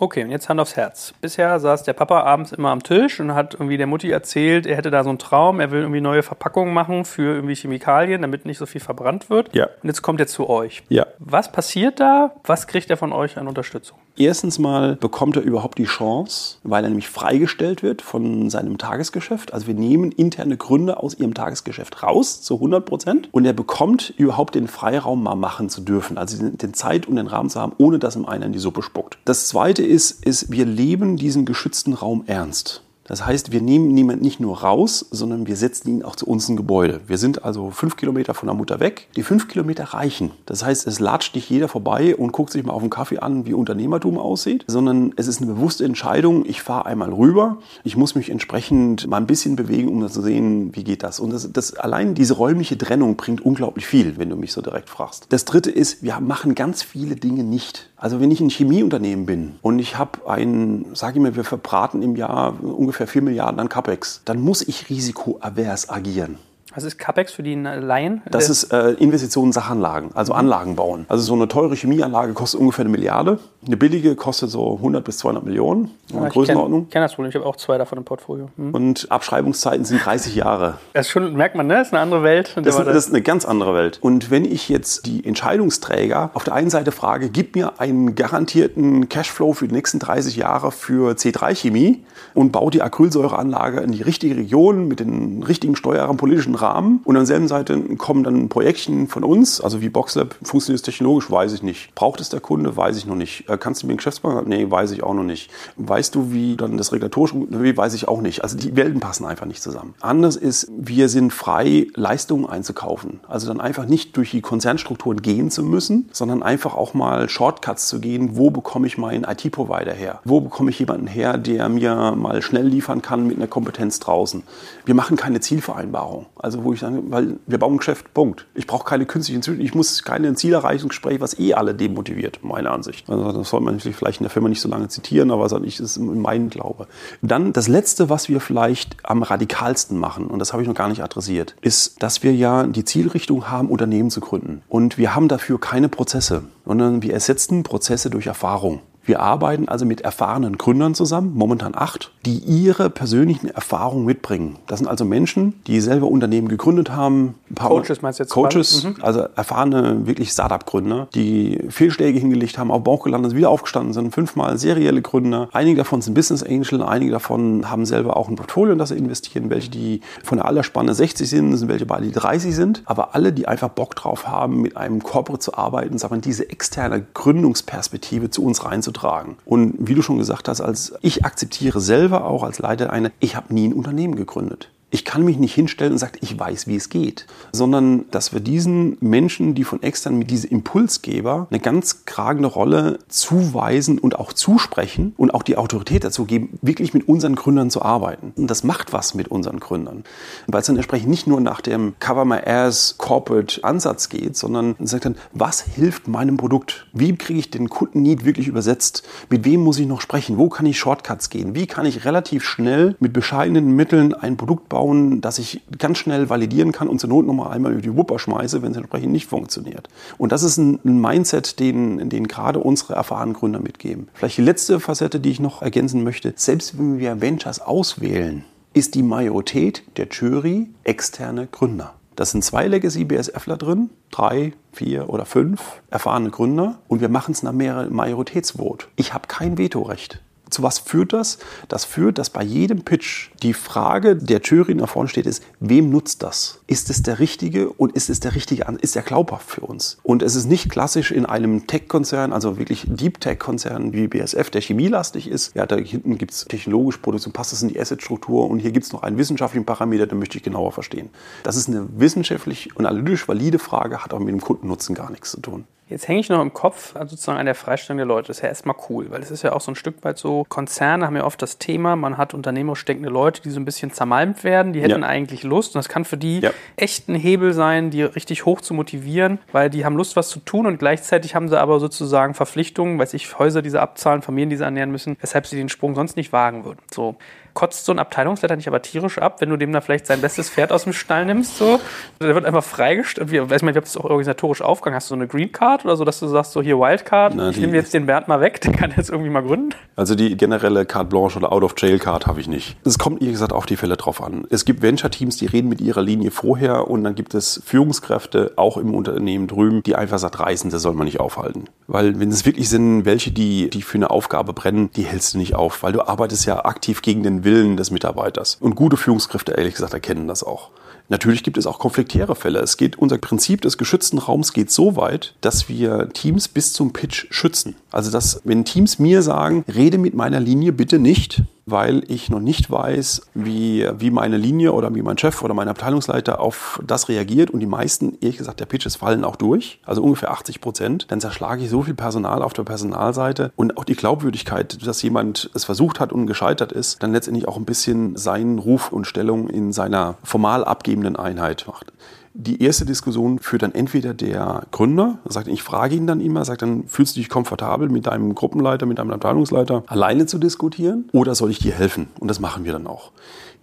[0.00, 1.12] Okay, und jetzt Hand aufs Herz.
[1.20, 4.76] Bisher saß der Papa abends immer am Tisch und hat irgendwie der Mutti erzählt, er
[4.76, 8.46] hätte da so einen Traum, er will irgendwie neue Verpackungen machen für irgendwie Chemikalien, damit
[8.46, 9.54] nicht so viel verbrannt wird.
[9.56, 9.66] Ja.
[9.82, 10.84] Und jetzt kommt er zu euch.
[10.88, 11.06] Ja.
[11.18, 12.32] Was passiert da?
[12.44, 13.98] Was kriegt er von euch an Unterstützung?
[14.18, 19.54] Erstens mal bekommt er überhaupt die Chance, weil er nämlich freigestellt wird von seinem Tagesgeschäft.
[19.54, 24.12] Also wir nehmen interne Gründe aus ihrem Tagesgeschäft raus zu 100 Prozent und er bekommt
[24.16, 27.74] überhaupt den Freiraum mal machen zu dürfen, also den Zeit und den Rahmen zu haben,
[27.78, 29.18] ohne dass ihm einer in die Suppe spuckt.
[29.24, 32.82] Das zweite ist, ist, wir leben diesen geschützten Raum ernst.
[33.08, 36.46] Das heißt, wir nehmen niemanden nicht nur raus, sondern wir setzen ihn auch zu uns
[36.48, 37.00] in Gebäude.
[37.06, 39.08] Wir sind also fünf Kilometer von der Mutter weg.
[39.16, 40.30] Die fünf Kilometer reichen.
[40.44, 43.46] Das heißt, es latscht nicht jeder vorbei und guckt sich mal auf einen Kaffee an,
[43.46, 46.44] wie Unternehmertum aussieht, sondern es ist eine bewusste Entscheidung.
[46.44, 47.56] Ich fahre einmal rüber.
[47.82, 51.18] Ich muss mich entsprechend mal ein bisschen bewegen, um zu sehen, wie geht das.
[51.18, 54.90] Und das, das allein diese räumliche Trennung bringt unglaublich viel, wenn du mich so direkt
[54.90, 55.26] fragst.
[55.30, 57.88] Das dritte ist, wir machen ganz viele Dinge nicht.
[57.96, 62.02] Also wenn ich ein Chemieunternehmen bin und ich habe ein, sage ich mal, wir verbraten
[62.02, 66.38] im Jahr ungefähr 4 Milliarden an CapEx, dann muss ich risikoavers agieren.
[66.74, 68.22] Was ist CapEx für die Laien?
[68.30, 71.06] Das ist äh, Investitionen, Sachanlagen, also Anlagen bauen.
[71.08, 73.40] Also so eine teure Chemieanlage kostet ungefähr eine Milliarde.
[73.66, 75.90] Eine billige kostet so 100 bis 200 Millionen.
[76.12, 76.82] Ja, Größenordnung.
[76.82, 77.30] Ich kenne kenn das Problem.
[77.30, 78.50] Ich habe auch zwei davon im Portfolio.
[78.56, 78.74] Hm.
[78.74, 80.78] Und Abschreibungszeiten sind 30 Jahre.
[80.92, 81.74] Das schon, merkt man, ne?
[81.74, 82.52] Das ist eine andere Welt.
[82.62, 83.98] Das, das ist eine ganz andere Welt.
[84.02, 89.08] Und wenn ich jetzt die Entscheidungsträger auf der einen Seite frage, gib mir einen garantierten
[89.08, 94.36] Cashflow für die nächsten 30 Jahre für C3-Chemie und baut die Acrylsäureanlage in die richtige
[94.36, 97.00] Region mit den richtigen Steuern, politischen Rahmen.
[97.04, 101.30] Und an derselben Seite kommen dann Projektchen von uns, also wie Boxlab, funktioniert es technologisch,
[101.30, 101.94] weiß ich nicht.
[101.94, 103.48] Braucht es der Kunde, weiß ich noch nicht.
[103.48, 104.42] Äh, kannst du mir einen Geschäftspartner?
[104.46, 105.50] Nee, weiß ich auch noch nicht.
[105.76, 108.42] Weißt du, wie dann das regulatorisch, nee, weiß ich auch nicht.
[108.42, 109.94] Also die Welten passen einfach nicht zusammen.
[110.00, 113.20] Anders ist, wir sind frei, Leistungen einzukaufen.
[113.28, 117.88] Also dann einfach nicht durch die Konzernstrukturen gehen zu müssen, sondern einfach auch mal Shortcuts
[117.88, 118.36] zu gehen.
[118.36, 120.20] Wo bekomme ich meinen IT-Provider her?
[120.24, 124.42] Wo bekomme ich jemanden her, der mir mal schnell liefern kann mit einer Kompetenz draußen?
[124.84, 126.26] Wir machen keine Zielvereinbarung.
[126.36, 128.46] Also wo ich sage, weil wir bauen ein Geschäft, Punkt.
[128.54, 133.08] Ich brauche keine künstlichen Züge, ich muss keine Zielerreichungsgespräche, was eh alle demotiviert, meine Ansicht.
[133.08, 135.98] Also das soll man vielleicht in der Firma nicht so lange zitieren, aber das ist
[135.98, 136.86] mein Glaube.
[137.22, 140.88] Dann das Letzte, was wir vielleicht am radikalsten machen, und das habe ich noch gar
[140.88, 144.62] nicht adressiert, ist, dass wir ja die Zielrichtung haben, Unternehmen zu gründen.
[144.68, 148.80] Und wir haben dafür keine Prozesse, sondern wir ersetzen Prozesse durch Erfahrung.
[149.08, 154.58] Wir arbeiten also mit erfahrenen Gründern zusammen, momentan acht, die ihre persönlichen Erfahrungen mitbringen.
[154.66, 157.34] Das sind also Menschen, die selber Unternehmen gegründet haben.
[157.54, 158.30] Coaches meinst du jetzt?
[158.30, 158.96] Coaches, mhm.
[159.00, 164.58] also erfahrene, wirklich Startup-Gründer, die Fehlschläge hingelegt haben, auf Bauch gelandet, wieder aufgestanden sind, fünfmal
[164.58, 165.48] serielle Gründer.
[165.52, 168.98] Einige davon sind Business Angel, einige davon haben selber auch ein Portfolio, in das sie
[168.98, 172.82] investieren, welche die von der Allerspanne 60 sind, sind welche beide die 30 sind.
[172.84, 177.06] Aber alle, die einfach Bock drauf haben, mit einem Corporate zu arbeiten, sagen diese externe
[177.14, 179.36] Gründungsperspektive zu uns reinzutragen tragen.
[179.44, 183.36] Und wie du schon gesagt hast, als ich akzeptiere selber auch als Leiter eine, ich
[183.36, 184.70] habe nie ein Unternehmen gegründet.
[184.90, 188.40] Ich kann mich nicht hinstellen und sagen, ich weiß, wie es geht, sondern dass wir
[188.40, 194.32] diesen Menschen, die von extern mit diesem Impulsgeber eine ganz kragende Rolle zuweisen und auch
[194.32, 198.32] zusprechen und auch die Autorität dazu geben, wirklich mit unseren Gründern zu arbeiten.
[198.34, 200.04] Und das macht was mit unseren Gründern,
[200.46, 204.74] weil es dann entsprechend nicht nur nach dem Cover My Ass Corporate Ansatz geht, sondern
[204.78, 206.86] sagt dann, was hilft meinem Produkt?
[206.94, 209.06] Wie kriege ich den Kundenneed wirklich übersetzt?
[209.28, 210.38] Mit wem muss ich noch sprechen?
[210.38, 211.54] Wo kann ich Shortcuts gehen?
[211.54, 214.77] Wie kann ich relativ schnell mit bescheidenen Mitteln ein Produkt bauen?
[214.78, 218.18] Aufbauen, dass ich ganz schnell validieren kann und zur Not nochmal einmal über die Wupper
[218.18, 219.88] schmeiße, wenn es entsprechend nicht funktioniert.
[220.16, 224.08] Und das ist ein, Mindset, den, den gerade unsere erfahrenen Gründer mitgeben.
[224.14, 226.32] Vielleicht die letzte Facette, die ich noch ergänzen möchte.
[226.36, 231.94] Selbst wenn wir Ventures auswählen, ist die Majorität der Jury externe Gründer.
[232.16, 237.32] Das sind zwei Legacy BSFler drin, drei, vier oder fünf erfahrene Gründer und wir machen
[237.32, 238.88] es nach Majoritätsvot.
[238.96, 241.38] Ich habe kein Vetorecht zu was führt das?
[241.68, 245.90] Das führt, dass bei jedem Pitch die Frage der Jury nach vorne steht, ist, wem
[245.90, 246.60] nutzt das?
[246.66, 249.98] Ist es der richtige und ist es der richtige, ist er glaubhaft für uns?
[250.02, 254.60] Und es ist nicht klassisch in einem Tech-Konzern, also wirklich Deep Tech-Konzern wie BSF, der
[254.60, 255.54] chemielastig ist.
[255.54, 258.86] Ja, da hinten gibt es technologische Produktion, passt das in die Asset-Struktur und hier gibt
[258.86, 261.10] es noch einen wissenschaftlichen Parameter, den möchte ich genauer verstehen.
[261.42, 265.30] Das ist eine wissenschaftlich und analytisch valide Frage, hat aber mit dem Kundennutzen gar nichts
[265.30, 265.64] zu tun.
[265.88, 268.28] Jetzt hänge ich noch im Kopf, also sozusagen an der Freistellung der Leute.
[268.28, 270.37] Das ist ja erstmal cool, weil es ist ja auch so ein Stück weit so,
[270.44, 273.92] Konzerne haben ja oft das Thema, man hat unternehmerisch denkende Leute, die so ein bisschen
[273.92, 275.08] zermalmt werden, die hätten ja.
[275.08, 276.50] eigentlich Lust und das kann für die ja.
[276.76, 280.40] echt ein Hebel sein, die richtig hoch zu motivieren, weil die haben Lust, was zu
[280.40, 284.50] tun und gleichzeitig haben sie aber sozusagen Verpflichtungen, weiß ich, Häuser, die sie abzahlen, Familien,
[284.50, 286.80] die sie ernähren müssen, weshalb sie den Sprung sonst nicht wagen würden.
[286.92, 287.16] So
[287.54, 290.50] kotzt so ein Abteilungsleiter nicht aber tierisch ab, wenn du dem da vielleicht sein bestes
[290.50, 291.58] Pferd aus dem Stall nimmst?
[291.58, 291.80] So?
[292.20, 293.32] Der wird einfach freigestellt.
[293.32, 295.96] Ich weiß nicht, ob das auch organisatorisch aufgegangen Hast du so eine Green Card oder
[295.96, 298.60] so, dass du sagst, so hier Wildcard, Na, ich nehme jetzt den Bernd mal weg,
[298.62, 299.70] der kann jetzt irgendwie mal gründen?
[299.96, 302.76] Also die generelle Carte Blanche oder Out-of-Jail-Card habe ich nicht.
[302.84, 304.46] Es kommt, wie gesagt, auf die Fälle drauf an.
[304.50, 308.76] Es gibt Venture-Teams, die reden mit ihrer Linie vorher und dann gibt es Führungskräfte, auch
[308.76, 311.64] im Unternehmen drüben, die einfach sagt, Reisende soll man nicht aufhalten.
[311.86, 315.38] Weil wenn es wirklich sind, welche, die, die für eine Aufgabe brennen, die hältst du
[315.38, 318.56] nicht auf, weil du arbeitest ja aktiv gegen den Willen des Mitarbeiters.
[318.60, 320.70] Und gute Führungskräfte, ehrlich gesagt, erkennen das auch.
[321.10, 322.60] Natürlich gibt es auch konfliktäre Fälle.
[322.60, 326.92] Es geht, unser Prinzip des geschützten Raums geht so weit, dass wir Teams bis zum
[326.92, 327.76] Pitch schützen.
[327.90, 332.40] Also, dass, wenn Teams mir sagen, rede mit meiner Linie bitte nicht, weil ich noch
[332.40, 337.08] nicht weiß, wie, wie meine Linie oder wie mein Chef oder mein Abteilungsleiter auf das
[337.08, 337.50] reagiert.
[337.50, 341.06] Und die meisten, ehrlich gesagt, der Pitches fallen auch durch, also ungefähr 80 Prozent.
[341.08, 345.50] Dann zerschlage ich so viel Personal auf der Personalseite und auch die Glaubwürdigkeit, dass jemand
[345.54, 349.48] es versucht hat und gescheitert ist, dann letztendlich auch ein bisschen seinen Ruf und Stellung
[349.48, 351.92] in seiner formal abgebenden Einheit macht
[352.40, 356.62] die erste Diskussion führt dann entweder der Gründer, sagt, ich frage ihn dann immer, sagt
[356.62, 361.34] dann, fühlst du dich komfortabel mit deinem Gruppenleiter, mit deinem Abteilungsleiter alleine zu diskutieren oder
[361.34, 362.06] soll ich dir helfen?
[362.20, 363.10] Und das machen wir dann auch.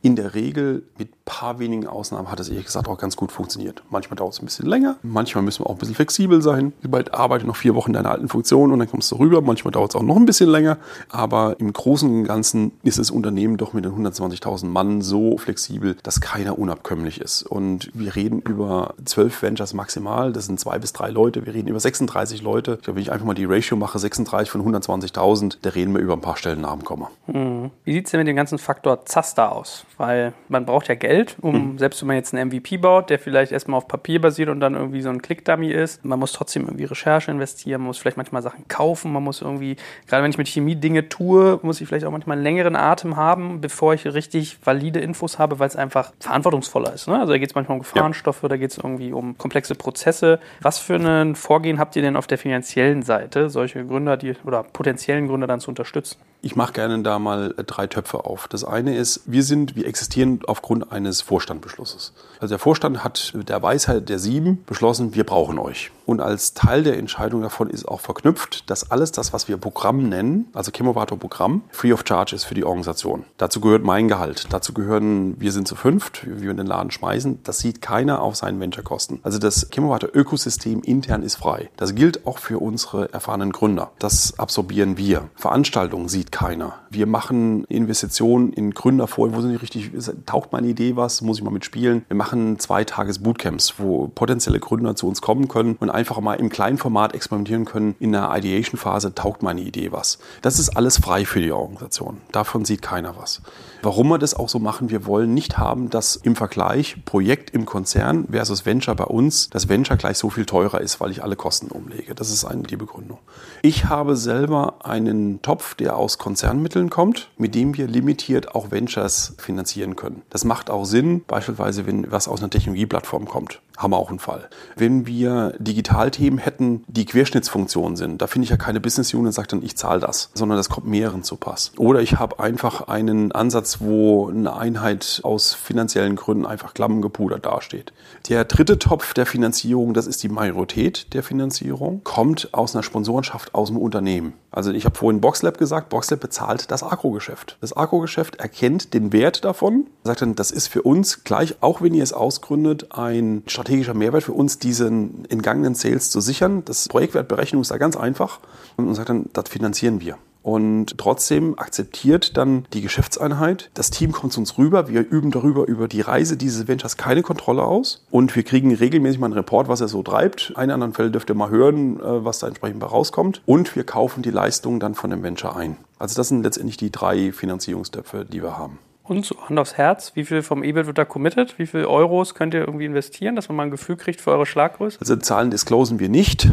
[0.05, 3.81] In der Regel, mit paar wenigen Ausnahmen, hat es ehrlich gesagt auch ganz gut funktioniert.
[3.89, 6.73] Manchmal dauert es ein bisschen länger, manchmal müssen wir auch ein bisschen flexibel sein.
[6.83, 9.41] Bald arbeite noch vier Wochen in deiner alten Funktion und dann kommst du rüber.
[9.41, 10.77] Manchmal dauert es auch noch ein bisschen länger.
[11.09, 15.97] Aber im Großen und Ganzen ist das Unternehmen doch mit den 120.000 Mann so flexibel,
[16.03, 17.41] dass keiner unabkömmlich ist.
[17.41, 20.31] Und wir reden über zwölf Ventures maximal.
[20.33, 21.47] Das sind zwei bis drei Leute.
[21.47, 22.75] Wir reden über 36 Leute.
[22.75, 26.01] Ich glaube, wenn ich einfach mal die Ratio mache, 36 von 120.000, da reden wir
[26.01, 27.09] über ein paar Stellennamenkomma.
[27.25, 27.71] Mhm.
[27.83, 29.85] Wie sieht es denn mit dem ganzen Faktor Zaster aus?
[29.97, 31.77] Weil man braucht ja Geld, um, mhm.
[31.77, 34.75] selbst wenn man jetzt einen MVP baut, der vielleicht erstmal auf Papier basiert und dann
[34.75, 38.41] irgendwie so ein Click-Dummy ist, man muss trotzdem irgendwie Recherche investieren, man muss vielleicht manchmal
[38.41, 39.77] Sachen kaufen, man muss irgendwie,
[40.07, 43.15] gerade wenn ich mit Chemie Dinge tue, muss ich vielleicht auch manchmal einen längeren Atem
[43.15, 47.07] haben, bevor ich richtig valide Infos habe, weil es einfach verantwortungsvoller ist.
[47.07, 47.19] Ne?
[47.19, 48.49] Also da geht es manchmal um Gefahrenstoffe, ja.
[48.49, 50.39] da geht es irgendwie um komplexe Prozesse.
[50.61, 54.63] Was für ein Vorgehen habt ihr denn auf der finanziellen Seite, solche Gründer die, oder
[54.63, 56.17] potenziellen Gründer dann zu unterstützen?
[56.41, 58.47] Ich mache gerne da mal drei Töpfe auf.
[58.47, 62.13] Das eine ist, wir sind, existieren aufgrund eines Vorstandbeschlusses.
[62.39, 65.91] Also der Vorstand hat mit der Weisheit der Sieben beschlossen, wir brauchen euch.
[66.05, 70.09] Und als Teil der Entscheidung davon ist auch verknüpft, dass alles das, was wir Programm
[70.09, 73.25] nennen, also Chemovator Programm, free of charge ist für die Organisation.
[73.37, 74.47] Dazu gehört mein Gehalt.
[74.49, 77.39] Dazu gehören, wir sind zu fünft, wir den Laden schmeißen.
[77.43, 79.19] Das sieht keiner auf seinen Venture-Kosten.
[79.23, 81.69] Also das Chemovator Ökosystem intern ist frei.
[81.77, 83.91] Das gilt auch für unsere erfahrenen Gründer.
[83.99, 85.29] Das absorbieren wir.
[85.35, 86.73] Veranstaltungen sieht keiner.
[86.89, 89.91] Wir machen Investitionen in Gründer vor, wo sind die richtig,
[90.25, 92.05] taucht meine Idee was, muss ich mal mitspielen.
[92.07, 96.35] Wir machen zwei Tages Bootcamps, wo potenzielle Gründer zu uns kommen können und einfach mal
[96.35, 97.95] im kleinen Format experimentieren können.
[97.99, 100.19] In der Ideation-Phase taugt meine Idee was.
[100.41, 102.21] Das ist alles frei für die Organisation.
[102.31, 103.41] Davon sieht keiner was.
[103.81, 107.65] Warum wir das auch so machen, wir wollen nicht haben, dass im Vergleich Projekt im
[107.65, 111.35] Konzern versus Venture bei uns, das Venture gleich so viel teurer ist, weil ich alle
[111.35, 112.15] Kosten umlege.
[112.15, 113.19] Das ist eine die Begründung.
[113.61, 119.35] Ich habe selber einen Topf, der aus Konzernmitteln kommt, mit dem wir limitiert auch Ventures
[119.37, 120.23] finanzieren können.
[120.29, 124.19] Das macht auch Sinn, beispielsweise wenn was aus einer Technologieplattform kommt haben wir auch einen
[124.19, 124.49] Fall.
[124.75, 129.31] Wenn wir Digitalthemen hätten, die Querschnittsfunktionen sind, da finde ich ja keine Business Unit und
[129.31, 131.71] sagt dann, ich zahle das, sondern das kommt mehreren zu Pass.
[131.77, 137.93] Oder ich habe einfach einen Ansatz, wo eine Einheit aus finanziellen Gründen einfach klammengepudert dasteht.
[138.29, 143.53] Der dritte Topf der Finanzierung, das ist die Majorität der Finanzierung, kommt aus einer Sponsorenschaft
[143.53, 144.33] aus dem Unternehmen.
[144.51, 147.57] Also ich habe vorhin Boxlab gesagt, Boxlab bezahlt das Agro-Geschäft.
[147.59, 151.93] Das Agro-Geschäft erkennt den Wert davon, sagt dann, das ist für uns gleich, auch wenn
[151.93, 156.63] ihr es ausgründet, ein strategischer Mehrwert für uns, diesen entgangenen Sales zu sichern.
[156.65, 158.39] Das Projektwertberechnung ist da ganz einfach
[158.77, 160.17] und sagt dann, das finanzieren wir.
[160.43, 165.67] Und trotzdem akzeptiert dann die Geschäftseinheit, das Team kommt zu uns rüber, wir üben darüber
[165.67, 169.67] über die Reise dieses Ventures keine Kontrolle aus und wir kriegen regelmäßig mal einen Report,
[169.67, 170.51] was er so treibt.
[170.51, 173.41] In anderen Fällen dürft ihr mal hören, äh, was da entsprechend bei rauskommt.
[173.47, 175.77] Und wir kaufen die Leistungen dann von dem Venture ein.
[175.97, 178.77] Also das sind letztendlich die drei Finanzierungstöpfe, die wir haben.
[179.07, 181.59] Und so Hand aufs Herz, wie viel vom EBIT wird da committed?
[181.59, 184.47] Wie viel Euros könnt ihr irgendwie investieren, dass man mal ein Gefühl kriegt für eure
[184.47, 184.97] Schlaggröße?
[184.99, 186.47] Also Zahlen disclosen wir nicht.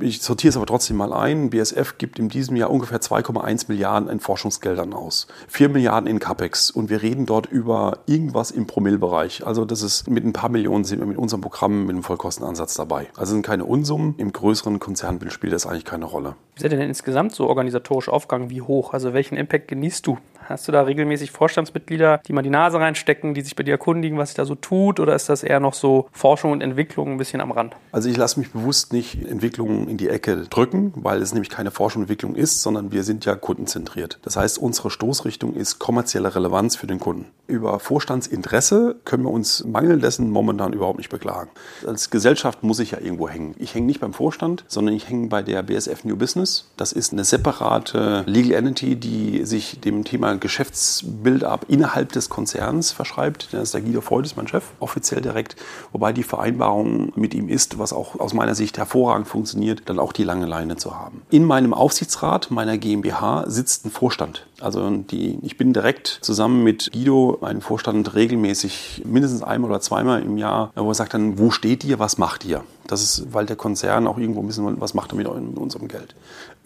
[0.00, 1.50] Ich sortiere es aber trotzdem mal ein.
[1.50, 5.26] BSF gibt in diesem Jahr ungefähr 2,1 Milliarden in Forschungsgeldern aus.
[5.48, 6.70] 4 Milliarden in CAPEX.
[6.70, 9.46] Und wir reden dort über irgendwas im Promillbereich.
[9.46, 12.74] Also das ist mit ein paar Millionen sind wir mit unserem Programm mit einem Vollkostenansatz
[12.74, 13.08] dabei.
[13.18, 14.14] Also sind keine Unsummen.
[14.16, 16.36] Im größeren Konzernbild spielt das eigentlich keine Rolle.
[16.54, 18.48] Wie seid ihr denn insgesamt so organisatorisch aufgegangen?
[18.48, 18.94] Wie hoch?
[18.94, 20.16] Also welchen Impact genießt du?
[20.48, 24.16] Hast du da regelmäßig Vorstandsmitglieder, die mal die Nase reinstecken, die sich bei dir erkundigen,
[24.16, 24.98] was sich da so tut?
[24.98, 27.76] Oder ist das eher noch so Forschung und Entwicklung ein bisschen am Rand?
[27.92, 31.70] Also ich lasse mich bewusst nicht Entwicklung in die Ecke drücken, weil es nämlich keine
[31.70, 34.20] Forschung und Entwicklung ist, sondern wir sind ja kundenzentriert.
[34.22, 37.26] Das heißt, unsere Stoßrichtung ist kommerzielle Relevanz für den Kunden.
[37.46, 41.50] Über Vorstandsinteresse können wir uns mangel dessen momentan überhaupt nicht beklagen.
[41.86, 43.54] Als Gesellschaft muss ich ja irgendwo hängen.
[43.58, 46.70] Ich hänge nicht beim Vorstand, sondern ich hänge bei der BSF New Business.
[46.78, 53.48] Das ist eine separate Legal Entity, die sich dem Thema Geschäftsbuild-up innerhalb des Konzerns verschreibt.
[53.52, 55.56] Das ist der Guido Freud, ist mein Chef, offiziell direkt.
[55.92, 60.12] Wobei die Vereinbarung mit ihm ist, was auch aus meiner Sicht hervorragend funktioniert, dann auch
[60.12, 61.22] die lange Leine zu haben.
[61.30, 64.46] In meinem Aufsichtsrat meiner GmbH sitzt ein Vorstand.
[64.60, 70.22] Also die, ich bin direkt zusammen mit Guido, meinem Vorstand, regelmäßig mindestens einmal oder zweimal
[70.22, 72.64] im Jahr, wo er sagt dann, wo steht ihr, was macht ihr?
[72.86, 76.14] Das ist, weil der Konzern auch irgendwo ein bisschen was macht mit unserem Geld.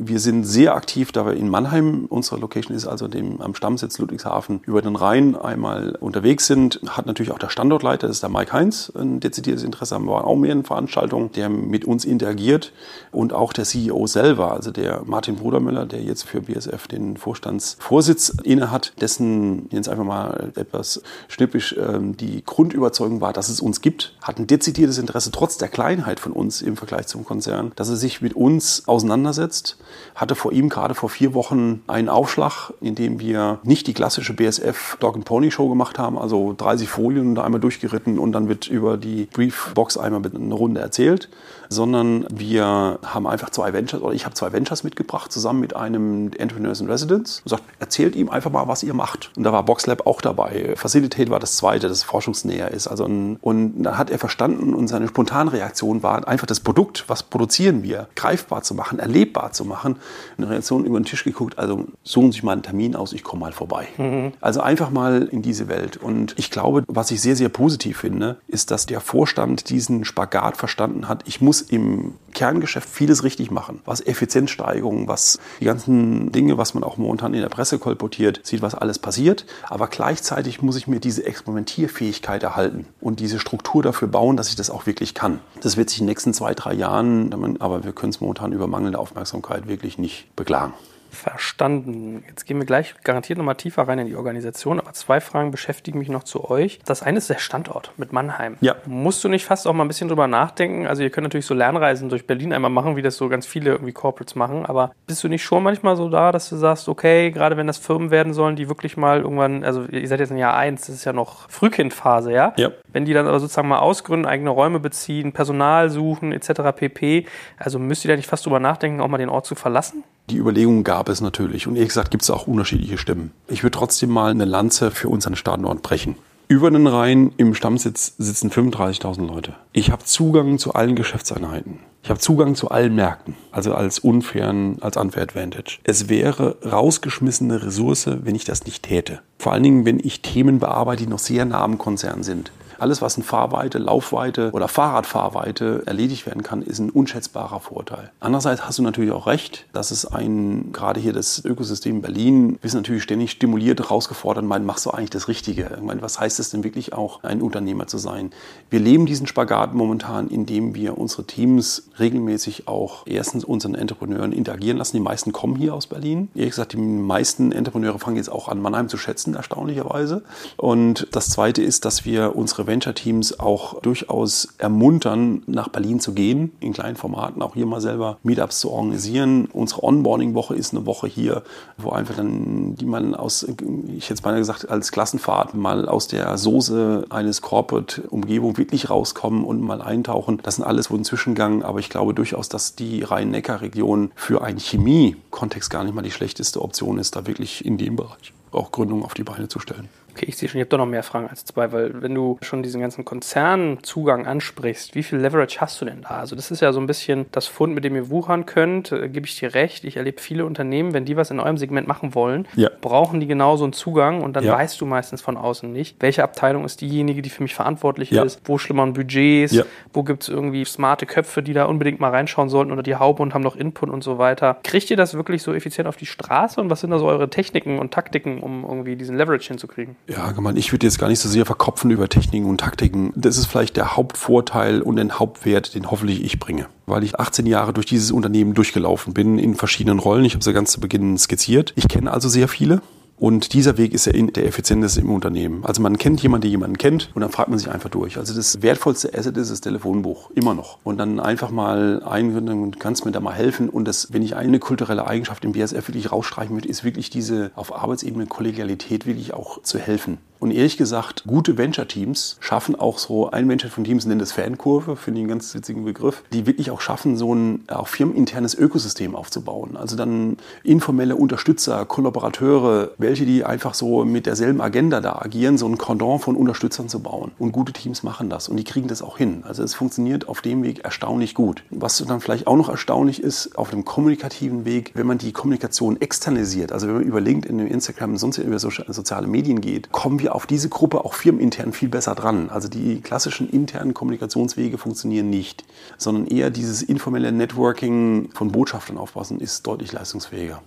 [0.05, 3.99] Wir sind sehr aktiv, da wir in Mannheim, unsere Location ist also dem, am Stammsitz
[3.99, 6.81] Ludwigshafen, über den Rhein einmal unterwegs sind.
[6.88, 10.07] Hat natürlich auch der Standortleiter, das ist der Mike Heinz, ein dezidiertes Interesse haben.
[10.07, 12.73] Wir auch mehreren Veranstaltungen, der mit uns interagiert.
[13.12, 18.37] Und auch der CEO selber, also der Martin Brudermüller, der jetzt für BSF den Vorstandsvorsitz
[18.43, 24.17] innehat, dessen jetzt einfach mal etwas schnippisch ähm, die Grundüberzeugung war, dass es uns gibt,
[24.21, 27.97] hat ein dezidiertes Interesse trotz der Kleinheit von uns im Vergleich zum Konzern, dass er
[27.97, 29.77] sich mit uns auseinandersetzt.
[30.14, 34.35] Hatte vor ihm gerade vor vier Wochen einen Aufschlag, in dem wir nicht die klassische
[34.35, 38.48] BSF Dog and Pony Show gemacht haben, also 30 Folien da einmal durchgeritten und dann
[38.48, 41.28] wird über die Briefbox einmal eine Runde erzählt,
[41.68, 46.31] sondern wir haben einfach zwei Ventures, oder ich habe zwei Ventures mitgebracht, zusammen mit einem
[46.37, 49.31] Entrepreneurs in Residence und sagt, erzählt ihm einfach mal, was ihr macht.
[49.37, 50.74] Und da war Boxlab auch dabei.
[50.76, 52.87] Facilitate war das zweite, das forschungsnäher ist.
[52.88, 57.05] Also ein, und dann hat er verstanden und seine spontane Reaktion war einfach das Produkt,
[57.09, 59.72] was produzieren wir, greifbar zu machen, erlebbar zu machen.
[59.85, 63.23] Eine Reaktion über den Tisch geguckt, also suchen Sie sich mal einen Termin aus, ich
[63.23, 63.89] komme mal vorbei.
[63.99, 64.33] Mhm.
[64.41, 65.97] Also einfach mal in diese Welt.
[65.97, 70.57] Und ich glaube, was ich sehr, sehr positiv finde, ist, dass der Vorstand diesen Spagat
[70.57, 71.23] verstanden hat.
[71.27, 76.83] Ich muss im Kerngeschäft vieles richtig machen, was Effizienzsteigerung, was die ganzen Dinge, was man
[76.83, 79.47] auch momentan in der Presse kolportiert, sieht, was alles passiert.
[79.69, 84.57] Aber gleichzeitig muss ich mir diese Experimentierfähigkeit erhalten und diese Struktur dafür bauen, dass ich
[84.57, 85.41] das auch wirklich kann.
[85.61, 88.67] Das wird sich in den nächsten zwei, drei Jahren, aber wir können es momentan über
[88.67, 90.72] mangelnde Aufmerksamkeit wirklich nicht beklagen.
[91.12, 92.25] Verstanden.
[92.27, 95.98] Jetzt gehen wir gleich garantiert nochmal tiefer rein in die Organisation, aber zwei Fragen beschäftigen
[95.98, 96.81] mich noch zu euch.
[96.85, 98.57] Das eine ist der Standort mit Mannheim.
[98.61, 98.77] Ja.
[98.87, 100.87] Musst du nicht fast auch mal ein bisschen drüber nachdenken?
[100.87, 103.70] Also ihr könnt natürlich so Lernreisen durch Berlin einmal machen, wie das so ganz viele
[103.70, 107.31] irgendwie Corporates machen, aber bist du nicht schon manchmal so da, dass du sagst, okay,
[107.31, 110.39] gerade wenn das Firmen werden sollen, die wirklich mal irgendwann, also ihr seid jetzt in
[110.39, 112.55] Jahr eins, das ist ja noch Frühkindphase, ja?
[112.57, 112.70] Ja.
[112.93, 116.74] Wenn die dann aber sozusagen mal ausgründen, eigene Räume beziehen, Personal suchen etc.
[116.74, 117.26] pp.
[117.59, 120.05] Also müsst ihr da nicht fast drüber nachdenken, auch mal den Ort zu verlassen?
[120.31, 121.66] Die Überlegungen gab es natürlich.
[121.66, 123.33] Und ehrlich gesagt gibt es auch unterschiedliche Stimmen.
[123.49, 126.16] Ich würde trotzdem mal eine Lanze für unseren Standort brechen.
[126.49, 129.55] Über den Rhein im Stammsitz sitzen 35.000 Leute.
[129.73, 131.79] Ich habe Zugang zu allen Geschäftseinheiten.
[132.03, 135.79] Ich habe Zugang zu allen Märkten, also als unfairen, als unfair advantage.
[135.85, 139.20] Es wäre rausgeschmissene Ressource, wenn ich das nicht täte.
[139.39, 142.53] Vor allen Dingen, wenn ich Themen bearbeite, die noch sehr nah am Konzern sind.
[142.83, 148.11] Alles, was in Fahrweite, Laufweite oder Fahrradfahrweite erledigt werden kann, ist ein unschätzbarer Vorteil.
[148.18, 152.74] Andererseits hast du natürlich auch recht, dass es ein, gerade hier das Ökosystem Berlin, ist
[152.74, 155.70] natürlich ständig stimuliert, herausgefordert, mein, machst du eigentlich das Richtige?
[155.76, 158.33] Ich meine, was heißt es denn wirklich auch, ein Unternehmer zu sein?
[158.68, 164.78] Wir leben diesen Spagat momentan, indem wir unsere Teams regelmäßig auch erstens unseren Entrepreneuren interagieren
[164.78, 164.97] lassen.
[164.97, 166.30] Die meisten kommen hier aus Berlin.
[166.35, 170.24] Ehrlich gesagt, die meisten Entrepreneure fangen jetzt auch an, Mannheim zu schätzen, erstaunlicherweise.
[170.57, 176.53] Und das Zweite ist, dass wir unsere Venture-Teams auch durchaus ermuntern, nach Berlin zu gehen,
[176.61, 179.47] in kleinen Formaten, auch hier mal selber Meetups zu organisieren.
[179.53, 181.43] Unsere Onboarding-Woche ist eine Woche hier,
[181.77, 186.09] wo einfach dann, die man aus, ich hätte es beinahe gesagt, als Klassenfahrt mal aus
[186.09, 190.41] der Soße eines Corporate-Umgebung wirklich rauskommen und mal eintauchen.
[190.43, 194.59] Das sind alles wo ein Zwischengang, aber ich glaube durchaus, dass die Rhein-Neckar-Region für einen
[194.59, 199.05] Chemie-Kontext gar nicht mal die schlechteste Option ist, da wirklich in dem Bereich auch Gründungen
[199.05, 199.89] auf die Beine zu stellen.
[200.15, 202.39] Okay, ich sehe schon, ich habe doch noch mehr Fragen als zwei, weil wenn du
[202.43, 206.09] schon diesen ganzen Konzernzugang ansprichst, wie viel Leverage hast du denn da?
[206.19, 209.09] Also das ist ja so ein bisschen das Fund, mit dem ihr wuchern könnt, äh,
[209.09, 209.85] gebe ich dir recht.
[209.85, 212.71] Ich erlebe viele Unternehmen, wenn die was in eurem Segment machen wollen, Ja.
[212.81, 214.53] brauchen die genau so einen Zugang und dann Ja.
[214.57, 218.23] weißt du meistens von außen nicht, welche Abteilung ist diejenige, die für mich verantwortlich Ja.
[218.23, 219.57] ist, wo schlummern Budgets,
[219.93, 223.23] wo gibt es irgendwie smarte Köpfe, die da unbedingt mal reinschauen sollten oder die Haube
[223.23, 224.59] und haben noch Input und so weiter.
[224.63, 227.31] Kriegt ihr das wirklich so effizient auf die Straße und was sind da so eure
[227.31, 229.97] Techniken und Taktiken, um irgendwie diesen Leverage hinzukriegen?
[230.09, 233.12] Ja, ich würde jetzt gar nicht so sehr verkopfen über Techniken und Taktiken.
[233.14, 236.66] Das ist vielleicht der Hauptvorteil und den Hauptwert, den hoffentlich ich bringe.
[236.86, 240.24] Weil ich 18 Jahre durch dieses Unternehmen durchgelaufen bin in verschiedenen Rollen.
[240.24, 241.72] Ich habe sie ganz zu Beginn skizziert.
[241.76, 242.82] Ich kenne also sehr viele.
[243.23, 245.64] Und dieser Weg ist ja der effizienteste im Unternehmen.
[245.64, 248.18] Also man kennt jemanden, der jemanden kennt und dann fragt man sich einfach durch.
[248.18, 250.79] Also das wertvollste Asset ist das Telefonbuch, immer noch.
[250.83, 253.68] Und dann einfach mal eingründen und kannst mir da mal helfen.
[253.68, 257.53] Und das, wenn ich eine kulturelle Eigenschaft im BSF wirklich rausstreichen würde, ist wirklich diese
[257.55, 260.18] auf Arbeitsebene Kollegialität wirklich auch zu helfen.
[260.43, 264.97] Und ehrlich gesagt, gute Venture-Teams schaffen auch so, ein Venture von Teams nennt das Fankurve,
[264.97, 269.14] finde ich einen ganz witzigen Begriff, die wirklich auch schaffen, so ein auch firmeninternes Ökosystem
[269.14, 269.76] aufzubauen.
[269.76, 275.68] Also dann informelle Unterstützer, Kollaborateure, welche die einfach so mit derselben Agenda da agieren, so
[275.68, 277.30] ein Cordon von Unterstützern zu bauen.
[277.38, 279.45] Und gute Teams machen das und die kriegen das auch hin.
[279.47, 281.62] Also es funktioniert auf dem Weg erstaunlich gut.
[281.70, 286.01] Was dann vielleicht auch noch erstaunlich ist, auf dem kommunikativen Weg, wenn man die Kommunikation
[286.01, 290.18] externalisiert, also wenn man über LinkedIn, Instagram und sonst über so- soziale Medien geht, kommen
[290.18, 292.51] wir auf diese Gruppe auch firmenintern viel besser dran.
[292.51, 295.64] Also die klassischen internen Kommunikationswege funktionieren nicht,
[295.99, 300.62] sondern eher dieses informelle Networking von Botschaftern aufpassen ist deutlich leistungsfähiger.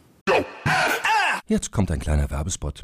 [1.48, 2.84] Jetzt kommt ein kleiner Werbespot.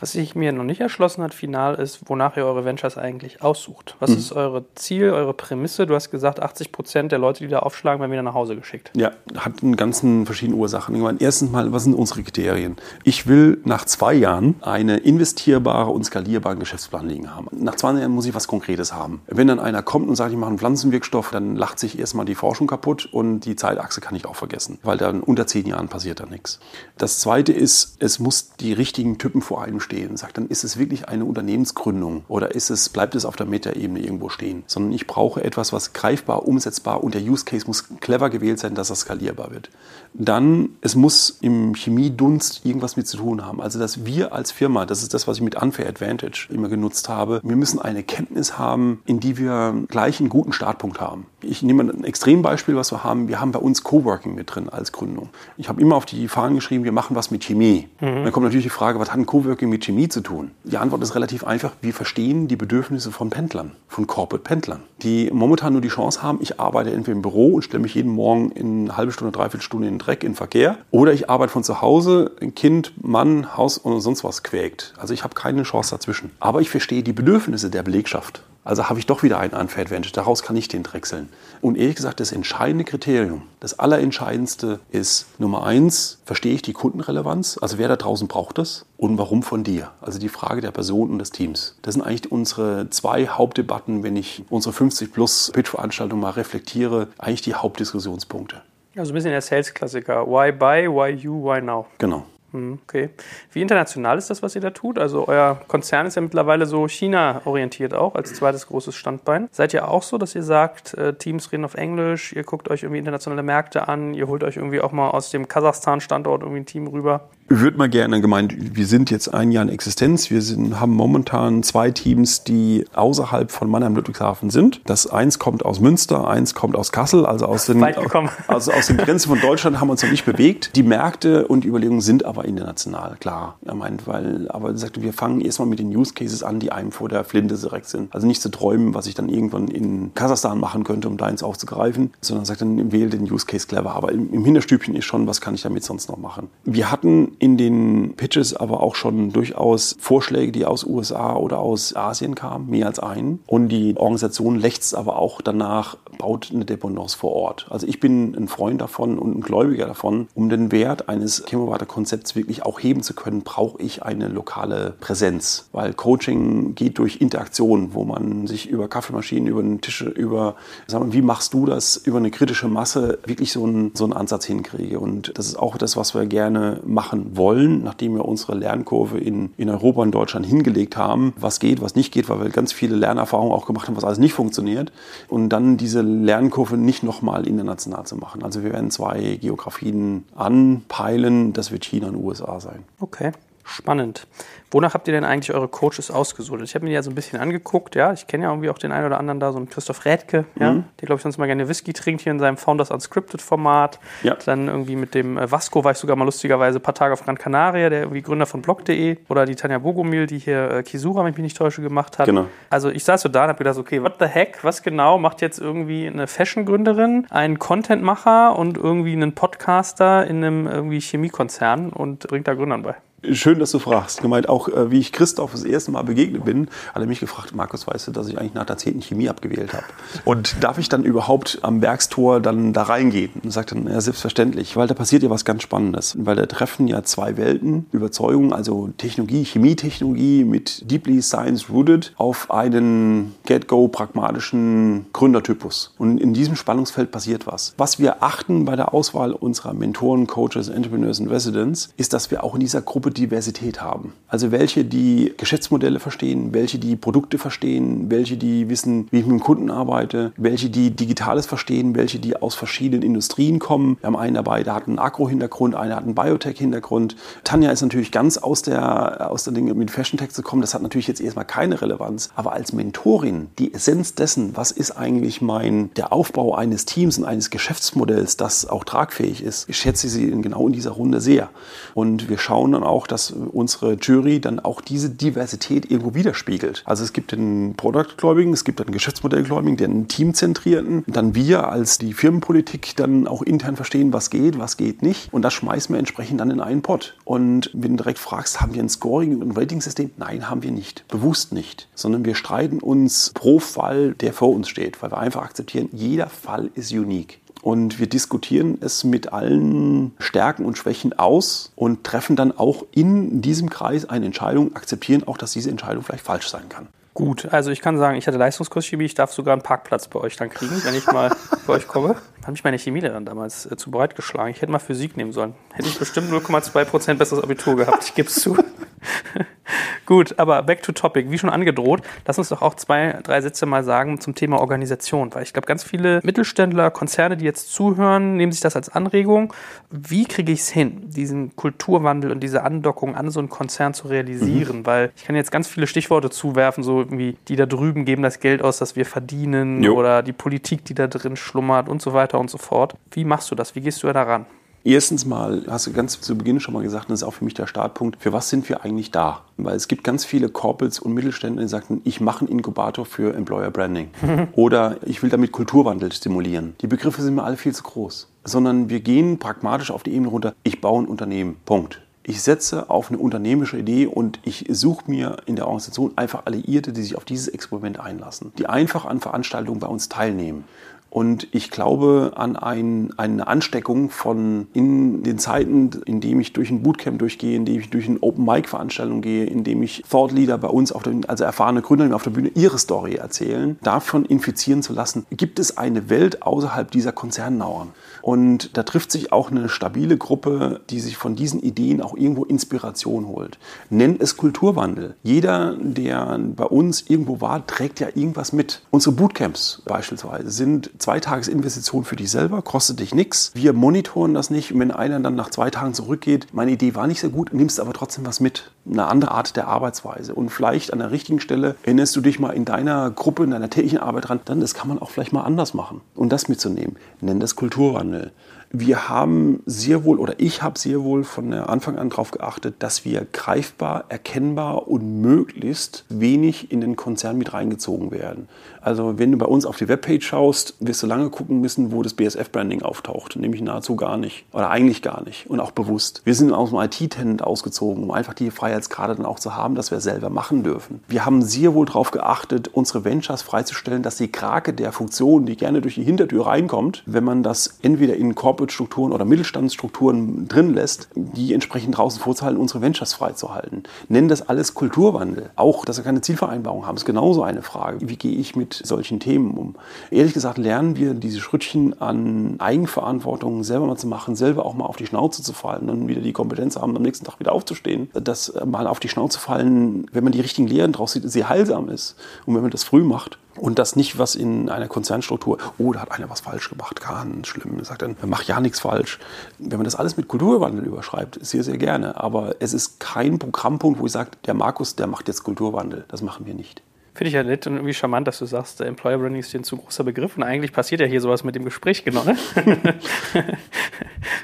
[0.00, 3.96] Was sich mir noch nicht erschlossen hat, final ist, wonach ihr eure Ventures eigentlich aussucht.
[4.00, 5.86] Was ist eure Ziel, eure Prämisse?
[5.86, 8.90] Du hast gesagt, 80 Prozent der Leute, die da aufschlagen, werden wieder nach Hause geschickt.
[8.96, 10.94] Ja, hat einen ganzen verschiedenen Ursachen.
[10.94, 12.76] Ich meine, erstens mal, was sind unsere Kriterien?
[13.04, 17.48] Ich will nach zwei Jahren eine investierbare und skalierbare Geschäftsplan liegen haben.
[17.52, 19.20] Nach zwei Jahren muss ich was Konkretes haben.
[19.26, 22.34] Wenn dann einer kommt und sagt, ich mache einen Pflanzenwirkstoff, dann lacht sich erstmal die
[22.34, 26.20] Forschung kaputt und die Zeitachse kann ich auch vergessen, weil dann unter zehn Jahren passiert
[26.20, 26.58] da nichts.
[26.96, 30.46] Das zweite ist, es muss die richtigen Typen vor einem stehen stehen und sage, dann
[30.46, 34.62] ist es wirklich eine Unternehmensgründung oder ist es, bleibt es auf der Metaebene irgendwo stehen,
[34.66, 38.74] sondern ich brauche etwas, was greifbar, umsetzbar und der Use Case muss clever gewählt sein,
[38.74, 39.70] dass er skalierbar wird.
[40.12, 43.60] Dann, es muss im Chemiedunst irgendwas mit zu tun haben.
[43.60, 47.08] Also, dass wir als Firma, das ist das, was ich mit Unfair Advantage immer genutzt
[47.08, 51.26] habe, wir müssen eine Kenntnis haben, in die wir gleich einen guten Startpunkt haben.
[51.42, 53.28] Ich nehme ein Extrembeispiel, was wir haben.
[53.28, 55.30] Wir haben bei uns Coworking mit drin als Gründung.
[55.56, 57.88] Ich habe immer auf die Fahnen geschrieben, wir machen was mit Chemie.
[58.00, 58.24] Mhm.
[58.24, 60.52] Dann kommt natürlich die Frage, was hat ein Coworking mit Chemie zu tun?
[60.64, 61.72] Die Antwort ist relativ einfach.
[61.80, 66.60] Wir verstehen die Bedürfnisse von Pendlern, von Corporate-Pendlern, die momentan nur die Chance haben, ich
[66.60, 69.88] arbeite entweder im Büro und stelle mich jeden Morgen in eine halbe Stunde, dreiviertel Stunde
[69.88, 73.56] in den Dreck, in den Verkehr, oder ich arbeite von zu Hause, ein Kind, Mann,
[73.56, 74.94] Haus und sonst was quäkt.
[74.98, 76.30] Also ich habe keine Chance dazwischen.
[76.40, 78.42] Aber ich verstehe die Bedürfnisse der Belegschaft.
[78.64, 80.12] Also habe ich doch wieder einen Unfair Advantage.
[80.12, 81.28] Daraus kann ich den drechseln.
[81.60, 87.58] Und ehrlich gesagt, das entscheidende Kriterium, das allerentscheidendste ist Nummer eins, verstehe ich die Kundenrelevanz?
[87.60, 88.86] Also wer da draußen braucht das?
[88.96, 89.92] Und warum von dir?
[90.00, 91.76] Also die Frage der Person und des Teams.
[91.82, 97.42] Das sind eigentlich unsere zwei Hauptdebatten, wenn ich unsere 50 plus Pitch-Veranstaltung mal reflektiere, eigentlich
[97.42, 98.62] die Hauptdiskussionspunkte.
[98.96, 100.26] Also ein bisschen der Sales-Klassiker.
[100.26, 101.86] Why buy, why you, why now?
[101.98, 102.24] Genau.
[102.52, 103.10] Hm, okay.
[103.52, 104.98] Wie international ist das, was ihr da tut?
[104.98, 109.48] Also euer Konzern ist ja mittlerweile so China-orientiert auch als zweites großes Standbein.
[109.52, 112.82] Seid ihr auch so, dass ihr sagt, äh, Teams reden auf Englisch, ihr guckt euch
[112.82, 116.66] irgendwie internationale Märkte an, ihr holt euch irgendwie auch mal aus dem Kasachstan-Standort irgendwie ein
[116.66, 117.28] Team rüber?
[117.52, 120.30] Würde mal gerne gemeint, wir sind jetzt ein Jahr in Existenz.
[120.30, 124.80] Wir sind, haben momentan zwei Teams, die außerhalb von Mannheim-Ludwigshafen sind.
[124.86, 127.82] Das eins kommt aus Münster, eins kommt aus Kassel, also aus den,
[128.46, 130.76] also aus den Grenzen von Deutschland haben wir uns noch nicht bewegt.
[130.76, 133.58] Die Märkte und die Überlegungen sind aber international, klar.
[133.64, 136.70] Er meint, weil, aber er sagte, wir fangen erstmal mit den Use Cases an, die
[136.70, 138.14] einem vor der Flinte direkt sind.
[138.14, 141.42] Also nicht zu träumen, was ich dann irgendwann in Kasachstan machen könnte, um da eins
[141.42, 143.96] aufzugreifen, sondern sagt dann, wähle den Use Case clever.
[143.96, 146.48] Aber im, im Hinterstübchen ist schon, was kann ich damit sonst noch machen?
[146.64, 151.96] Wir hatten in den Pitches aber auch schon durchaus Vorschläge, die aus USA oder aus
[151.96, 153.40] Asien kamen, mehr als einen.
[153.46, 157.66] Und die Organisation lächzt aber auch danach, baut eine Dependance vor Ort.
[157.70, 160.28] Also ich bin ein Freund davon und ein Gläubiger davon.
[160.34, 165.68] Um den Wert eines Chemowater-Konzepts wirklich auch heben zu können, brauche ich eine lokale Präsenz.
[165.72, 170.56] Weil Coaching geht durch Interaktion, wo man sich über Kaffeemaschinen, über den Tische, über,
[170.86, 174.12] sagen wir, wie machst du das, über eine kritische Masse wirklich so einen, so einen
[174.12, 175.00] Ansatz hinkriege.
[175.00, 179.52] Und das ist auch das, was wir gerne machen wollen, nachdem wir unsere Lernkurve in,
[179.56, 182.94] in Europa und Deutschland hingelegt haben, was geht, was nicht geht, weil wir ganz viele
[182.96, 184.92] Lernerfahrungen auch gemacht haben, was alles nicht funktioniert.
[185.28, 188.42] Und dann diese Lernkurve nicht nochmal international zu machen.
[188.42, 192.84] Also wir werden zwei Geografien anpeilen, das wird China und USA sein.
[192.98, 193.32] Okay.
[193.64, 194.26] Spannend.
[194.72, 196.60] Wonach habt ihr denn eigentlich eure Coaches ausgesucht?
[196.62, 198.12] Ich habe mir die ja so ein bisschen angeguckt, ja.
[198.12, 200.72] Ich kenne ja irgendwie auch den einen oder anderen da, so einen Christoph Rädke, ja,
[200.72, 200.84] mhm.
[201.00, 203.98] der, glaube ich, sonst mal gerne Whisky trinkt hier in seinem Founders Unscripted-Format.
[204.22, 204.36] Ja.
[204.44, 207.24] Dann irgendwie mit dem äh, Vasco war ich sogar mal lustigerweise ein paar Tage auf
[207.24, 209.18] Gran Canaria, der irgendwie Gründer von blog.de.
[209.28, 212.26] Oder die Tanja Bogomil, die hier äh, Kisura, wenn ich mich nicht täusche, gemacht hat.
[212.26, 212.46] Genau.
[212.70, 215.40] Also ich saß so da und habe gedacht, okay, what the heck, was genau macht
[215.42, 222.28] jetzt irgendwie eine Fashion-Gründerin, einen Content-Macher und irgendwie einen Podcaster in einem irgendwie Chemiekonzern und
[222.28, 222.94] bringt da Gründern bei?
[223.22, 224.22] Schön, dass du fragst.
[224.22, 227.54] Gemeint auch, äh, wie ich Christoph das erste Mal begegnet bin, hat er mich gefragt,
[227.54, 229.02] Markus, weißt du, dass ich eigentlich nach der 10.
[229.02, 229.84] Chemie abgewählt habe?
[230.24, 233.30] Und darf ich dann überhaupt am Werkstor dann da reingehen?
[233.44, 236.16] Und sagt dann, ja, selbstverständlich, weil da passiert ja was ganz Spannendes.
[236.18, 242.50] Weil da treffen ja zwei Welten, Überzeugung, also Technologie, Chemietechnologie mit deeply science rooted auf
[242.50, 245.92] einen get-go pragmatischen Gründertypus.
[245.98, 247.74] Und in diesem Spannungsfeld passiert was.
[247.76, 252.42] Was wir achten bei der Auswahl unserer Mentoren, Coaches, Entrepreneurs und Residents, ist, dass wir
[252.42, 254.12] auch in dieser Gruppe Diversität haben.
[254.28, 259.40] Also welche, die Geschäftsmodelle verstehen, welche, die Produkte verstehen, welche, die wissen, wie ich mit
[259.40, 263.96] dem Kunden arbeite, welche, die Digitales verstehen, welche, die aus verschiedenen Industrien kommen.
[264.00, 267.16] Wir haben einen dabei, der hat einen Agro-Hintergrund, einer hat einen Biotech-Hintergrund.
[267.42, 270.62] Tanja ist natürlich ganz aus der, aus der Dinge mit Fashion Tech zu kommen.
[270.62, 272.30] Das hat natürlich jetzt erstmal keine Relevanz.
[272.36, 277.24] Aber als Mentorin, die Essenz dessen, was ist eigentlich mein, der Aufbau eines Teams und
[277.24, 281.50] eines Geschäftsmodells, das auch tragfähig ist, ich schätze sie genau in dieser Runde sehr.
[281.94, 286.82] Und wir schauen dann auch, auch, dass unsere Jury dann auch diese Diversität irgendwo widerspiegelt.
[286.84, 292.12] Also es gibt den Product-Gläubigen, es gibt den Geschäftsmodell-Gläubigen, den Teamzentrierten, dann wir als die
[292.12, 295.32] Firmenpolitik dann auch intern verstehen, was geht, was geht nicht.
[295.32, 297.16] Und das schmeißen wir entsprechend dann in einen Pot.
[297.24, 300.10] Und wenn du direkt fragst, haben wir ein Scoring- und Rating-System?
[300.18, 301.08] Nein, haben wir nicht.
[301.08, 301.88] Bewusst nicht.
[301.94, 306.28] Sondern wir streiten uns pro Fall, der vor uns steht, weil wir einfach akzeptieren, jeder
[306.28, 307.40] Fall ist unique.
[307.62, 313.42] Und wir diskutieren es mit allen Stärken und Schwächen aus und treffen dann auch in
[313.42, 316.88] diesem Kreis eine Entscheidung, akzeptieren auch, dass diese Entscheidung vielleicht falsch sein kann.
[317.12, 320.20] Gut, also ich kann sagen, ich hatte Leistungskurs Chemie, ich darf sogar einen Parkplatz bei
[320.20, 321.34] euch dann kriegen, wenn ich mal
[321.66, 322.16] bei euch komme.
[322.44, 324.50] Hat mich meine Chemielehrerin damals äh, zu breit geschlagen.
[324.50, 325.54] Ich hätte mal Physik nehmen sollen.
[325.72, 328.56] Hätte ich bestimmt 0,2% besseres Abitur gehabt, ich gebe es zu.
[330.06, 331.30] Gut, aber back to topic.
[331.30, 335.32] Wie schon angedroht, lass uns doch auch zwei, drei Sätze mal sagen zum Thema Organisation,
[335.34, 339.52] weil ich glaube, ganz viele Mittelständler, Konzerne, die jetzt zuhören, nehmen sich das als Anregung.
[339.90, 344.08] Wie kriege ich es hin, diesen Kulturwandel und diese Andockung an so einen Konzern zu
[344.08, 344.78] realisieren?
[344.78, 344.86] Mhm.
[344.86, 348.40] Weil ich kann jetzt ganz viele Stichworte zuwerfen, so irgendwie, die da drüben geben das
[348.40, 349.94] Geld aus, das wir verdienen jo.
[349.94, 352.94] oder die Politik, die da drin schlummert und so weiter und so fort.
[353.12, 353.74] Wie machst du das?
[353.74, 354.46] Wie gehst du da ran?
[354.82, 357.52] Erstens mal, hast du ganz zu Beginn schon mal gesagt, das ist auch für mich
[357.52, 359.42] der Startpunkt, für was sind wir eigentlich da?
[359.58, 363.34] Weil es gibt ganz viele Corporates und Mittelständler, die sagen, ich mache einen Inkubator für
[363.34, 364.08] Employer Branding
[364.52, 366.74] oder ich will damit Kulturwandel stimulieren.
[366.80, 368.28] Die Begriffe sind mir alle viel zu groß.
[368.44, 372.00] Sondern wir gehen pragmatisch auf die Ebene runter, ich baue ein Unternehmen, Punkt.
[372.22, 376.92] Ich setze auf eine unternehmerische Idee und ich suche mir in der Organisation einfach Alliierte,
[376.92, 380.64] die sich auf dieses Experiment einlassen, die einfach an Veranstaltungen bei uns teilnehmen.
[381.10, 386.70] Und ich glaube an ein, eine Ansteckung von in den Zeiten, in dem ich durch
[386.70, 390.56] ein Bootcamp durchgehe, in dem ich durch eine Open-Mic-Veranstaltung gehe, in dem ich Thought Leader
[390.56, 394.82] bei uns, auf der, also erfahrene Gründer auf der Bühne, ihre Story erzählen, davon infizieren
[394.82, 397.88] zu lassen, gibt es eine Welt außerhalb dieser Konzernmauern.
[398.22, 402.44] Und da trifft sich auch eine stabile Gruppe, die sich von diesen Ideen auch irgendwo
[402.44, 403.58] Inspiration holt.
[403.88, 405.16] Nennt es Kulturwandel.
[405.24, 408.82] Jeder, der bei uns irgendwo war, trägt ja irgendwas mit.
[408.90, 413.52] Unsere Bootcamps beispielsweise sind zwei Tagesinvestitionen für dich selber, kostet dich nichts.
[413.54, 414.72] Wir monitoren das nicht.
[414.72, 417.80] Und wenn einer dann nach zwei Tagen zurückgeht, meine Idee war nicht so gut, nimmst
[417.80, 418.70] aber trotzdem was mit.
[418.90, 420.34] Eine andere Art der Arbeitsweise.
[420.34, 423.70] Und vielleicht an der richtigen Stelle erinnerst du dich mal in deiner Gruppe, in deiner
[423.70, 426.00] täglichen Arbeit dran, dann das kann man auch vielleicht mal anders machen.
[426.14, 426.96] Und das mitzunehmen.
[427.20, 428.32] Nenn das Kulturwandel.
[428.72, 433.04] Wir haben sehr wohl oder ich habe sehr wohl von Anfang an darauf geachtet, dass
[433.04, 438.48] wir greifbar, erkennbar und möglichst wenig in den Konzern mit reingezogen werden.
[438.80, 442.02] Also wenn du bei uns auf die Webpage schaust, wirst du lange gucken müssen, wo
[442.02, 443.36] das BSF-Branding auftaucht.
[443.36, 444.44] Nämlich nahezu gar nicht.
[444.52, 445.48] Oder eigentlich gar nicht.
[445.48, 446.22] Und auch bewusst.
[446.24, 449.90] Wir sind aus dem IT-Tenant ausgezogen, um einfach die Freiheitsgrade dann auch zu haben, dass
[449.90, 451.00] wir selber machen dürfen.
[451.08, 455.56] Wir haben sehr wohl darauf geachtet, unsere Ventures freizustellen, dass die Krake der Funktion, die
[455.56, 461.08] gerne durch die Hintertür reinkommt, wenn man das entweder in Corporate-Strukturen oder Mittelstandsstrukturen drin lässt,
[461.14, 463.82] die entsprechend draußen vorzuhalten, unsere Ventures freizuhalten.
[464.08, 465.50] Nennen das alles Kulturwandel.
[465.56, 468.08] Auch, dass wir keine Zielvereinbarung haben, ist genauso eine Frage.
[468.08, 469.74] Wie gehe ich mit solchen Themen um?
[470.10, 474.86] Ehrlich gesagt lernen wir diese Schrittchen an Eigenverantwortung selber mal zu machen, selber auch mal
[474.86, 478.10] auf die Schnauze zu fallen und wieder die Kompetenz haben, am nächsten Tag wieder aufzustehen.
[478.14, 481.88] Dass mal auf die Schnauze fallen, wenn man die richtigen Lehren draus sieht, sehr heilsam
[481.88, 482.16] ist.
[482.46, 486.00] Und wenn man das früh macht, und das nicht, was in einer Konzernstruktur, oh, da
[486.00, 487.82] hat einer was falsch gemacht, ganz schlimm.
[487.84, 489.18] Sagt dann, mach ja nichts falsch.
[489.58, 492.16] Wenn man das alles mit Kulturwandel überschreibt, sehr, sehr gerne.
[492.16, 496.04] Aber es ist kein Programmpunkt, wo ich sage, der Markus, der macht jetzt Kulturwandel.
[496.08, 496.82] Das machen wir nicht.
[497.20, 499.64] Finde ich ja nett und irgendwie charmant, dass du sagst, Employer Branding ist dir ein
[499.64, 502.24] zu großer Begriff und eigentlich passiert ja hier sowas mit dem Gespräch, genau.
[502.24, 502.34] Ne?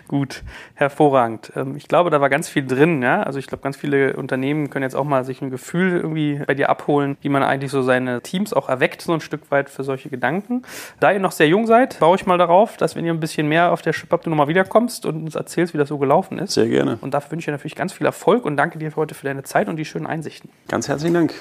[0.09, 0.43] Gut,
[0.74, 1.53] hervorragend.
[1.57, 3.01] Ähm, ich glaube, da war ganz viel drin.
[3.01, 3.22] Ja?
[3.22, 6.53] Also ich glaube, ganz viele Unternehmen können jetzt auch mal sich ein Gefühl irgendwie bei
[6.53, 9.83] dir abholen, wie man eigentlich so seine Teams auch erweckt, so ein Stück weit für
[9.83, 10.61] solche Gedanken.
[11.01, 13.49] Da ihr noch sehr jung seid, baue ich mal darauf, dass wenn ihr ein bisschen
[13.49, 16.39] mehr auf der Chip habt, du nochmal wiederkommst und uns erzählst, wie das so gelaufen
[16.39, 16.53] ist.
[16.53, 16.99] Sehr gerne.
[17.01, 19.24] Und dafür wünsche ich dir natürlich ganz viel Erfolg und danke dir für heute für
[19.24, 20.51] deine Zeit und die schönen Einsichten.
[20.68, 21.33] Ganz herzlichen Dank.